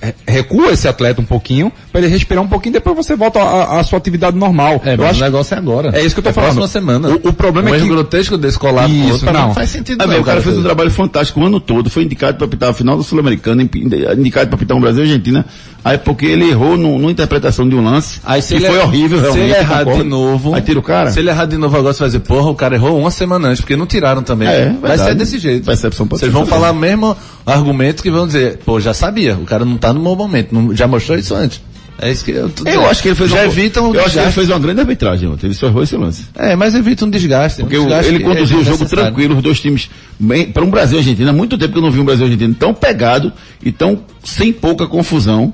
[0.06, 3.82] É, recua esse atleta um pouquinho, para ele respirar um pouquinho, depois você volta à,
[3.84, 4.80] sua atividade normal.
[4.84, 5.90] É, mas o negócio é agora.
[5.98, 6.54] É isso que eu tô É falando.
[6.56, 7.08] próxima semana.
[7.08, 7.88] O, o problema um é que...
[7.88, 9.48] grotesco desse colar com o Isso, outro, não.
[9.48, 12.04] não faz sentido Ah, não, o cara fez um trabalho fantástico o ano todo, foi
[12.04, 15.44] indicado para apitar a final da Sul-Americana, indicado para apitar um Brasil e Argentina,
[15.84, 18.76] aí porque ele errou no, numa interpretação de um lance, Aí se e ele foi
[18.76, 19.44] er- horrível Se realmente.
[19.44, 20.02] ele errar concordo.
[20.02, 20.54] de novo.
[20.54, 21.10] Aí tira o cara?
[21.10, 23.48] Se ele errar de novo agora, você vai dizer, porra, o cara errou uma semana
[23.48, 24.48] antes, porque não tiraram também.
[24.48, 25.64] É, vai ser desse jeito.
[25.64, 29.76] Percepção Vocês vão falar mesmo argumento que vão dizer, pô, já sabia, o cara não
[29.76, 31.60] tá no bom momento, não- já mostrou isso antes.
[31.98, 34.00] É isso que eu tô Eu acho que ele fez já uma, evitam o eu
[34.00, 34.34] acho que ele desgaste.
[34.34, 36.24] fez uma grande arbitragem ontem, ele só errou esse lance.
[36.34, 37.62] É, mas evita um desgaste.
[37.62, 39.88] Porque um desgaste ele conduziu é o jogo tranquilo, os dois times
[40.20, 42.26] bem, para um Brasil e Argentina, há muito tempo que eu não vi um Brasil
[42.26, 43.32] e Argentina tão pegado
[43.62, 45.50] e tão sem pouca confusão,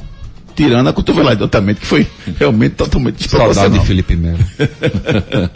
[0.56, 3.70] tirando a cotovelada totalmente, que foi realmente totalmente desproporcional.
[3.78, 4.38] de Felipe Melo.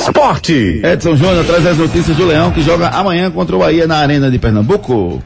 [0.00, 0.80] Esporte.
[0.84, 4.30] Edson Júnior traz as notícias do Leão que joga amanhã contra o Bahia na Arena
[4.30, 5.22] de Pernambuco.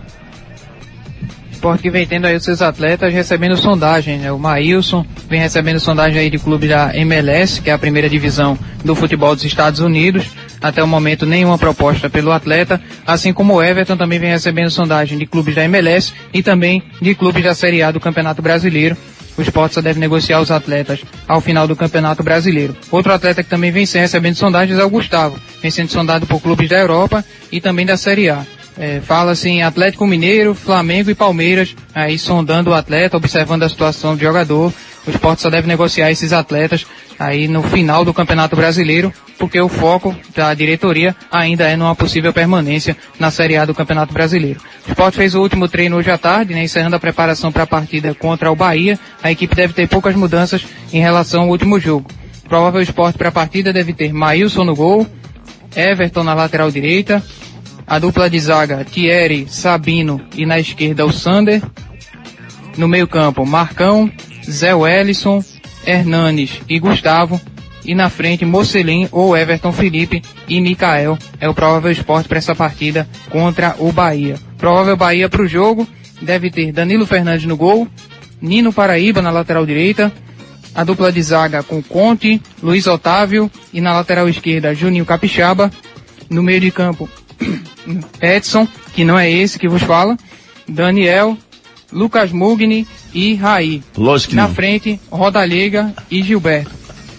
[1.62, 4.32] Esporte que vem tendo aí os seus atletas recebendo sondagem, né?
[4.32, 8.58] O Maílson vem recebendo sondagem aí de clube da MLS, que é a primeira divisão
[8.84, 10.26] do futebol dos Estados Unidos.
[10.60, 15.16] Até o momento nenhuma proposta pelo atleta, assim como o Everton também vem recebendo sondagem
[15.16, 18.96] de clubes da MLS e também de clubes da Série A do Campeonato Brasileiro.
[19.38, 22.76] O esporte só deve negociar os atletas ao final do Campeonato Brasileiro.
[22.90, 25.38] Outro atleta que também vem recebendo sondagens é o Gustavo.
[25.60, 28.44] Vem sendo sondado por clubes da Europa e também da Série A.
[28.78, 34.16] É, Fala-se em Atlético Mineiro, Flamengo e Palmeiras, aí sondando o atleta, observando a situação
[34.16, 34.72] do jogador.
[35.06, 36.86] O esporte só deve negociar esses atletas
[37.18, 42.32] aí no final do Campeonato Brasileiro, porque o foco da diretoria ainda é numa possível
[42.32, 44.60] permanência na Série A do Campeonato Brasileiro.
[44.86, 47.66] O esporte fez o último treino hoje à tarde, né, encerrando a preparação para a
[47.66, 48.98] partida contra o Bahia.
[49.22, 52.08] A equipe deve ter poucas mudanças em relação ao último jogo.
[52.48, 55.06] Provável esporte para a partida deve ter Maílson no gol,
[55.74, 57.22] Everton na lateral direita,
[57.92, 61.62] a dupla de zaga Thierry, Sabino e na esquerda o Sander.
[62.78, 64.10] No meio campo, Marcão,
[64.50, 65.44] Zé Wellison,
[65.84, 67.38] Hernanes e Gustavo.
[67.84, 71.18] E na frente, Mocelin ou Everton Felipe e Mikael.
[71.38, 74.38] É o provável esporte para essa partida contra o Bahia.
[74.56, 75.86] Provável Bahia para o jogo.
[76.22, 77.86] Deve ter Danilo Fernandes no gol,
[78.40, 80.10] Nino Paraíba na lateral direita,
[80.74, 85.70] a dupla de zaga com Conte, Luiz Otávio e na lateral esquerda Juninho Capixaba.
[86.30, 87.06] No meio de campo,
[88.20, 90.16] Edson, que não é esse que vos fala,
[90.68, 91.36] Daniel,
[91.92, 93.82] Lucas Mugni e Raí.
[93.96, 94.54] Lógico que Na não.
[94.54, 96.70] frente, Rodalega e Gilberto.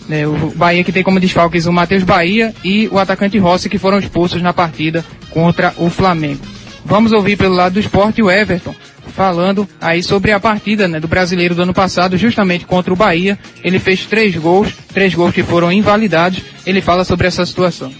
[0.09, 3.77] É, o Bahia que tem como desfalques o Matheus Bahia e o atacante Rossi que
[3.77, 6.41] foram expulsos na partida contra o Flamengo.
[6.83, 8.75] Vamos ouvir pelo lado do esporte o Everton
[9.15, 13.37] falando aí sobre a partida né, do brasileiro do ano passado, justamente contra o Bahia.
[13.63, 16.41] Ele fez três gols, três gols que foram invalidados.
[16.65, 17.93] Ele fala sobre essa situação.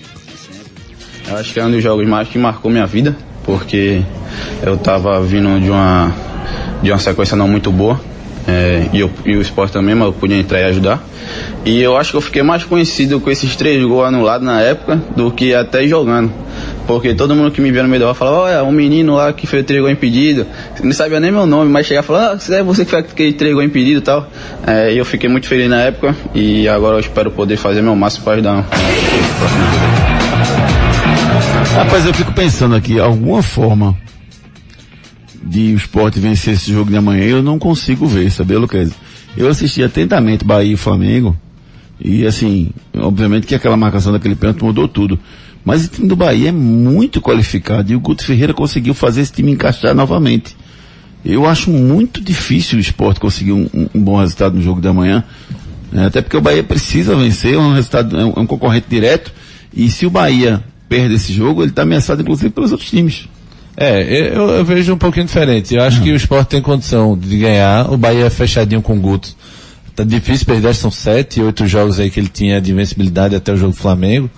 [1.28, 4.02] Eu acho que é um dos jogos mais que marcou minha vida, porque
[4.62, 6.14] eu tava vindo de uma,
[6.82, 8.00] de uma sequência não muito boa,
[8.48, 11.02] é, e, eu, e o esporte também, mas eu podia entrar e ajudar.
[11.66, 15.02] E eu acho que eu fiquei mais conhecido com esses três gols anulados na época
[15.16, 16.32] do que até jogando.
[16.86, 19.32] Porque todo mundo que me via no meio da rua falava, olha, um menino lá
[19.32, 20.46] que fez três gols impedido.
[20.84, 23.54] Não sabia nem meu nome, mas chegava e falava, ah, é você que fez três
[23.54, 24.28] gols impedido e tal.
[24.68, 27.96] É, e eu fiquei muito feliz na época e agora eu espero poder fazer meu
[27.96, 28.66] máximo para ajudar.
[31.74, 33.98] Rapaz, eu fico pensando aqui, alguma forma
[35.44, 38.92] de o esporte vencer esse jogo de amanhã, eu não consigo ver, sabe, Lucas?
[39.36, 41.36] Eu assisti atentamente Bahia e Flamengo,
[42.00, 45.20] e assim, obviamente que aquela marcação daquele pênalti mudou tudo.
[45.66, 49.32] Mas o time do Bahia é muito qualificado e o Guto Ferreira conseguiu fazer esse
[49.32, 50.56] time encaixar novamente.
[51.24, 55.24] Eu acho muito difícil o esporte conseguir um, um- bom resultado no jogo de amanhã.
[55.92, 56.06] né?
[56.08, 59.32] Até porque o Bahia precisa vencer, é um resultado, é um, é um concorrente direto.
[59.74, 60.62] E se o Bahia
[60.94, 63.28] perde esse jogo, ele está ameaçado inclusive pelos outros times.
[63.76, 65.74] É, eu, eu vejo um pouquinho diferente.
[65.74, 67.92] Eu acho que o esporte tem condição de ganhar.
[67.92, 69.36] O Bahia é fechadinho com o Guto.
[69.96, 73.58] Tá difícil perder, são sete, oito jogos aí que ele tinha de invencibilidade até o
[73.58, 74.30] jogo do Flamengo.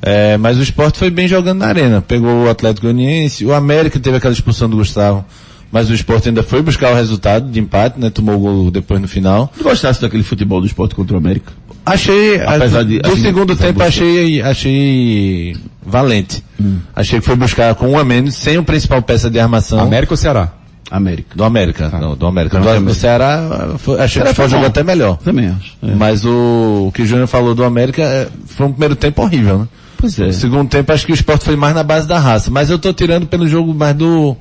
[0.00, 2.00] É, mas o esporte foi bem jogando na arena.
[2.00, 5.22] Pegou o Atlético Goianiense, o América teve aquela expulsão do Gustavo.
[5.70, 8.08] Mas o esporte ainda foi buscar o resultado de empate, né?
[8.10, 9.52] Tomou o gol depois no final.
[9.56, 11.52] Tu gostasse daquele futebol do esporte contra o América?
[11.84, 16.42] Achei, Apesar de- do assim, segundo tempo achei, achei valente.
[16.60, 16.78] Hum.
[16.94, 19.78] Achei que foi buscar com um a menos, sem o principal peça de armação.
[19.80, 20.52] América ou Ceará?
[20.90, 21.36] América.
[21.36, 22.58] Do América, não, do América.
[22.58, 25.18] Não, Do, do Ceará, foi, achei que Ceará o foi Sport jogou até melhor.
[25.18, 25.76] Também acho.
[25.82, 25.94] é.
[25.94, 29.58] Mas o, o que o Júnior falou do América é, foi um primeiro tempo horrível,
[29.60, 29.68] né?
[29.98, 30.26] Pois é.
[30.26, 32.50] No segundo tempo acho que o esporte foi mais na base da raça.
[32.50, 34.34] Mas eu tô tirando pelo jogo mais do,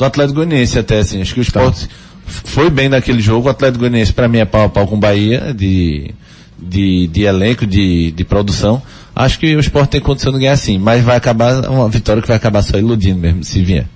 [0.00, 1.20] do Atlético Goianiense até assim.
[1.20, 1.86] Acho que o esporte
[2.24, 3.48] foi bem naquele jogo.
[3.48, 6.14] O Atlético Goianiense pra mim é pau a pau com o Bahia de,
[6.58, 8.82] de, de elenco, de, de produção.
[9.14, 10.78] Acho que o esporte tem condição de ganhar sim.
[10.78, 13.86] Mas vai acabar, uma vitória que vai acabar só iludindo mesmo, se vier.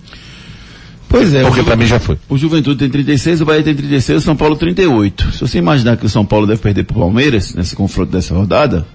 [1.09, 1.43] Pois é.
[1.43, 2.19] Porque o pra mim já foi.
[2.29, 5.33] O Juventude tem 36, o Bahia tem 36, o São Paulo 38.
[5.33, 8.87] Se você imaginar que o São Paulo deve perder pro Palmeiras, nesse confronto dessa rodada,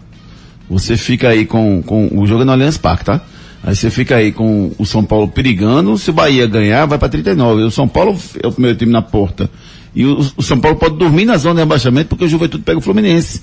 [0.69, 3.19] você fica aí com, com o jogo no Allianz Parque, tá?
[3.63, 7.09] Aí você fica aí com o São Paulo perigando, se o Bahia ganhar, vai pra
[7.09, 7.63] 39.
[7.63, 9.49] O São Paulo é o primeiro time na porta.
[9.93, 12.77] E o, o São Paulo pode dormir na zona de rebaixamento porque o Juventude pega
[12.77, 13.41] o Fluminense.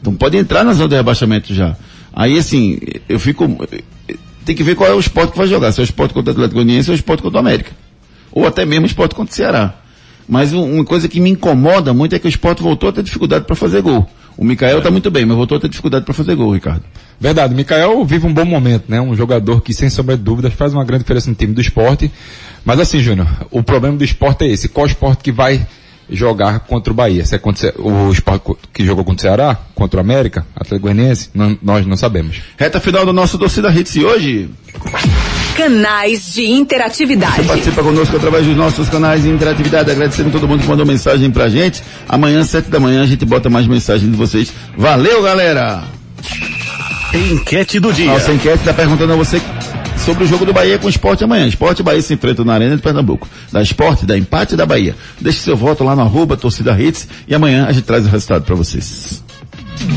[0.00, 1.76] Então pode entrar na zona de rebaixamento já.
[2.12, 2.78] Aí assim,
[3.08, 3.46] eu fico.
[4.44, 5.72] Tem que ver qual é o esporte que vai jogar.
[5.72, 7.72] Se é o esporte contra o Atlético Goianiense ou o esporte contra o América.
[8.32, 9.74] Ou até mesmo o esporte contra o Ceará.
[10.28, 13.02] Mas um- uma coisa que me incomoda muito é que o esporte voltou a ter
[13.02, 14.08] dificuldade para fazer gol.
[14.38, 16.84] O Mikael tá muito bem, mas voltou a ter dificuldade para fazer gol, Ricardo.
[17.20, 19.00] Verdade, Mikael vive um bom momento, né?
[19.00, 22.08] Um jogador que, sem sombra de dúvidas, faz uma grande diferença no time do esporte.
[22.64, 24.68] Mas assim, Júnior, o problema do esporte é esse.
[24.68, 25.66] Qual esporte que vai
[26.08, 27.26] jogar contra o Bahia?
[27.26, 31.30] Se é contra o esporte que jogou contra o Ceará, contra o América, Atlético Goianiense,
[31.60, 32.40] nós não sabemos.
[32.56, 34.50] Reta final do nosso Torcida Hits e hoje.
[35.58, 37.42] Canais de interatividade.
[37.42, 39.90] Você participa conosco através dos nossos canais de interatividade.
[39.90, 41.82] Agradecendo todo mundo que mandou mensagem pra gente.
[42.08, 44.52] Amanhã, sete da manhã, a gente bota mais mensagens de vocês.
[44.76, 45.82] Valeu, galera!
[47.12, 48.06] Enquete do dia.
[48.06, 49.42] Nossa enquete está perguntando a você
[50.04, 51.48] sobre o jogo do Bahia com o Esporte amanhã.
[51.48, 53.28] Esporte Bahia se enfrentam na Arena de Pernambuco.
[53.50, 54.94] Da Esporte, da Empate da Bahia.
[55.20, 58.44] Deixe seu voto lá no arroba torcida hits e amanhã a gente traz o resultado
[58.44, 59.24] para vocês.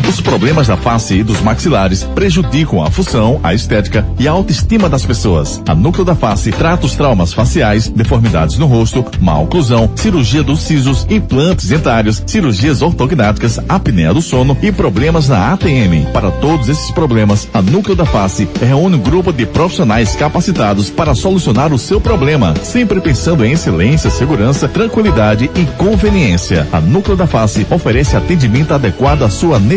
[0.07, 4.89] Os problemas da face e dos maxilares prejudicam a função, a estética e a autoestima
[4.89, 5.61] das pessoas.
[5.67, 10.59] A Núcleo da Face trata os traumas faciais, deformidades no rosto, má oclusão, cirurgia dos
[10.61, 16.11] sisos, implantes dentários, cirurgias ortognáticas, apneia do sono e problemas na ATM.
[16.13, 21.15] Para todos esses problemas, a Núcleo da Face reúne um grupo de profissionais capacitados para
[21.15, 26.67] solucionar o seu problema, sempre pensando em excelência, segurança, tranquilidade e conveniência.
[26.71, 29.70] A Núcleo da Face oferece atendimento adequado à sua necessidade.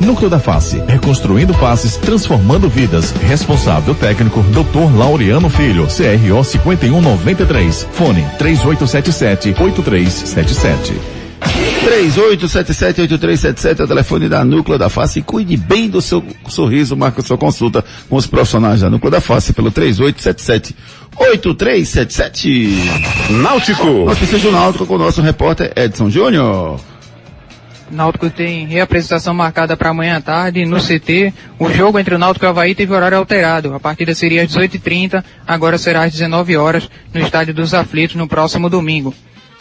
[0.00, 3.10] Núcleo da Face, reconstruindo faces, transformando vidas.
[3.10, 4.96] Responsável técnico, Dr.
[4.96, 7.88] Laureano Filho, CRO 5193.
[7.92, 11.18] Fone 3877-8377.
[11.40, 15.22] 38778377 é o telefone da Núcleo da Face.
[15.22, 19.52] Cuide bem do seu sorriso, marca sua consulta com os profissionais da Núcleo da Face
[19.52, 20.74] pelo 3877
[21.16, 23.30] 8377.
[23.30, 23.86] Náutico.
[24.04, 26.80] Notícias do Náutico com o nosso repórter Edson Júnior.
[27.90, 31.32] Náutico tem reapresentação marcada para amanhã à tarde no CT.
[31.58, 33.74] O jogo entre o Náutico e o Havaí teve horário alterado.
[33.74, 38.28] A partida seria às 18h30, agora será às 19 horas no Estádio dos Aflitos no
[38.28, 39.14] próximo domingo.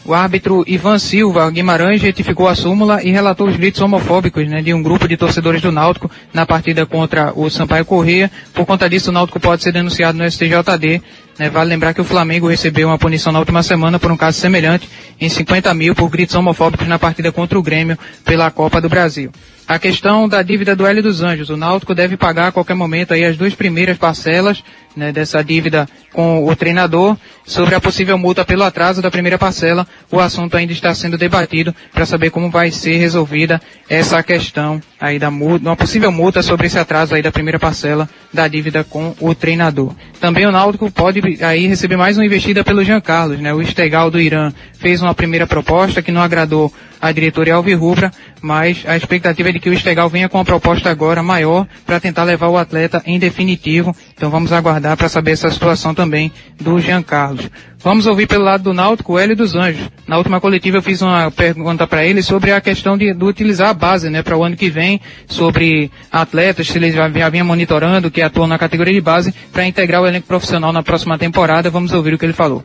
[0.08, 4.74] O árbitro Ivan Silva Guimarães retificou a súmula e relatou os gritos homofóbicos né, de
[4.74, 8.32] um grupo de torcedores do Náutico na partida contra o Sampaio Corrêa.
[8.54, 11.02] Por conta disso, o Náutico pode ser denunciado no STJD.
[11.38, 11.50] né.
[11.50, 14.90] Vale lembrar que o Flamengo recebeu uma punição na última semana por um caso semelhante
[15.20, 19.30] em 50 mil por gritos homofóbicos na partida contra o Grêmio pela Copa do Brasil.
[19.68, 21.50] A questão da dívida do Hélio dos Anjos.
[21.50, 24.64] O Náutico deve pagar a qualquer momento aí as duas primeiras parcelas
[24.96, 27.18] né, dessa dívida com o treinador.
[27.46, 31.76] Sobre a possível multa pelo atraso da primeira parcela, o assunto ainda está sendo debatido
[31.94, 36.68] para saber como vai ser resolvida essa questão aí da multa, uma possível multa sobre
[36.68, 39.94] esse atraso aí da primeira parcela da dívida com o treinador.
[40.20, 43.54] Também o Náutico pode aí receber mais uma investida pelo Jean Carlos, né?
[43.54, 48.84] O Estegal do Irã fez uma primeira proposta que não agradou a diretoria Alvirrubra, mas
[48.88, 52.24] a expectativa é de que o Estegal venha com uma proposta agora maior para tentar
[52.24, 53.96] levar o atleta em definitivo.
[54.14, 57.50] Então vamos aguardar para saber essa situação também do Jean Carlos.
[57.80, 59.90] Vamos ouvir pelo lado do Náutico Hélio dos Anjos.
[60.08, 63.70] Na última coletiva eu fiz uma pergunta para ele sobre a questão de, de utilizar
[63.70, 67.46] a base, né, para o ano que vem, sobre atletas, se eles já, já vinham
[67.46, 71.70] monitorando, que atuam na categoria de base, para integrar o elenco profissional na próxima temporada.
[71.70, 72.64] Vamos ouvir o que ele falou.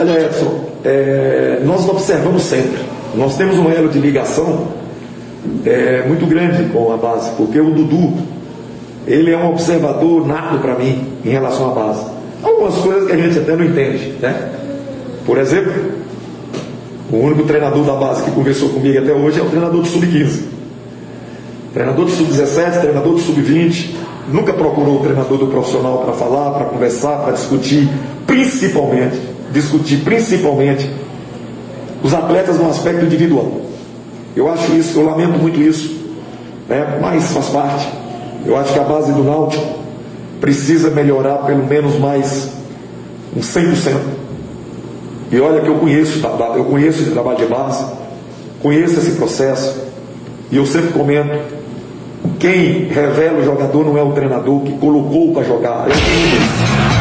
[0.00, 2.80] Olha, Edson, é, nós observamos sempre.
[3.14, 4.68] Nós temos um elo de ligação
[5.66, 8.14] é, muito grande com a base, porque o Dudu,
[9.06, 12.06] ele é um observador nato para mim em relação à base.
[12.42, 14.52] Algumas coisas que a gente até não entende, né?
[15.26, 15.70] Por exemplo,
[17.12, 20.44] o único treinador da base que conversou comigo até hoje é o treinador do Sub-15.
[21.74, 23.90] Treinador do Sub-17, treinador do Sub-20,
[24.32, 27.86] nunca procurou o treinador do profissional para falar, para conversar, para discutir,
[28.26, 30.90] principalmente, discutir principalmente
[32.02, 33.60] os atletas no aspecto individual.
[34.34, 36.00] Eu acho isso, eu lamento muito isso,
[36.68, 36.98] né?
[37.00, 37.88] mas faz parte.
[38.46, 39.80] Eu acho que a base do Náutico
[40.40, 42.50] precisa melhorar pelo menos mais
[43.36, 43.96] uns 100%.
[45.32, 46.20] E olha que eu conheço,
[46.56, 47.84] eu conheço esse trabalho de base,
[48.60, 49.78] conheço esse processo,
[50.50, 51.38] e eu sempre comento,
[52.38, 55.92] quem revela o jogador não é o treinador que colocou para jogar, é
[56.96, 56.99] o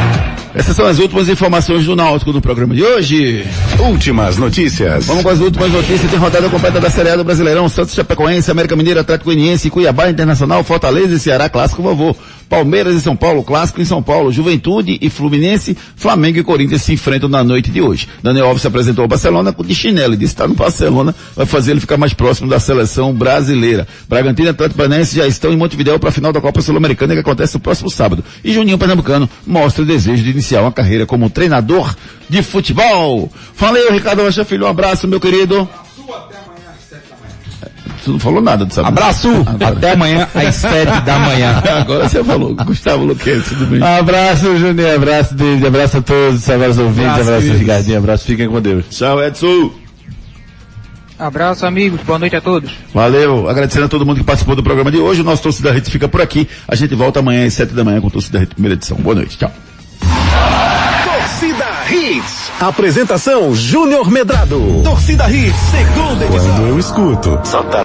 [0.53, 3.45] Essas são as últimas informações do Náutico do programa de hoje.
[3.79, 5.05] Últimas notícias.
[5.05, 6.09] Vamos com as últimas notícias.
[6.09, 7.69] Tem rodada completa da Série A do Brasileirão.
[7.69, 12.15] Santos Chapecoense, América Mineiro, Atlético Goianiense, Cuiabá Internacional, Fortaleza e Ceará Clássico Vovô.
[12.49, 16.93] Palmeiras e São Paulo, clássico em São Paulo, Juventude e Fluminense, Flamengo e Corinthians se
[16.93, 18.07] enfrentam na noite de hoje.
[18.23, 21.45] Daniel Alves se apresentou ao Barcelona de chinelo e disse que está no Barcelona, vai
[21.45, 23.87] fazer ele ficar mais próximo da seleção brasileira.
[24.07, 27.19] Bragantino e Atlético Paranaense já estão em Montevideo para a final da Copa Sul-Americana que
[27.19, 28.23] acontece no próximo sábado.
[28.43, 31.95] E Juninho Pernambucano mostra o desejo de iniciar uma carreira como treinador
[32.27, 33.31] de futebol.
[33.55, 35.67] Valeu, Ricardo Rocha Filho, um abraço, meu querido.
[38.03, 38.91] Tu não falou nada do sábado.
[38.97, 39.29] Abraço!
[39.59, 41.61] Até amanhã às sete da manhã.
[41.81, 42.55] Agora você falou.
[42.55, 43.83] Gustavo Luquete, tudo bem?
[43.83, 47.57] Abraço, Juninho, abraço, David, abraço a todos, abraço ouvintes, Abraço, abraço.
[47.57, 48.85] Ricardinho, abraço, fiquem com Deus.
[48.89, 49.71] Tchau, Edson.
[51.19, 51.99] Abraço, amigos.
[52.01, 52.71] Boa noite a todos.
[52.93, 55.19] Valeu, agradecendo a todo mundo que participou do programa de hoje.
[55.19, 56.47] O nosso Torcida Hits fica por aqui.
[56.65, 58.95] A gente volta amanhã às sete da manhã com o Torcida Hits primeira edição.
[58.97, 59.51] Boa noite, tchau.
[61.03, 62.49] Torcida Hits.
[62.61, 64.81] Apresentação Júnior Medrado.
[64.83, 66.55] Torcida Hits, segunda edição.
[66.55, 67.39] Quando eu escuto.
[67.43, 67.77] Só tá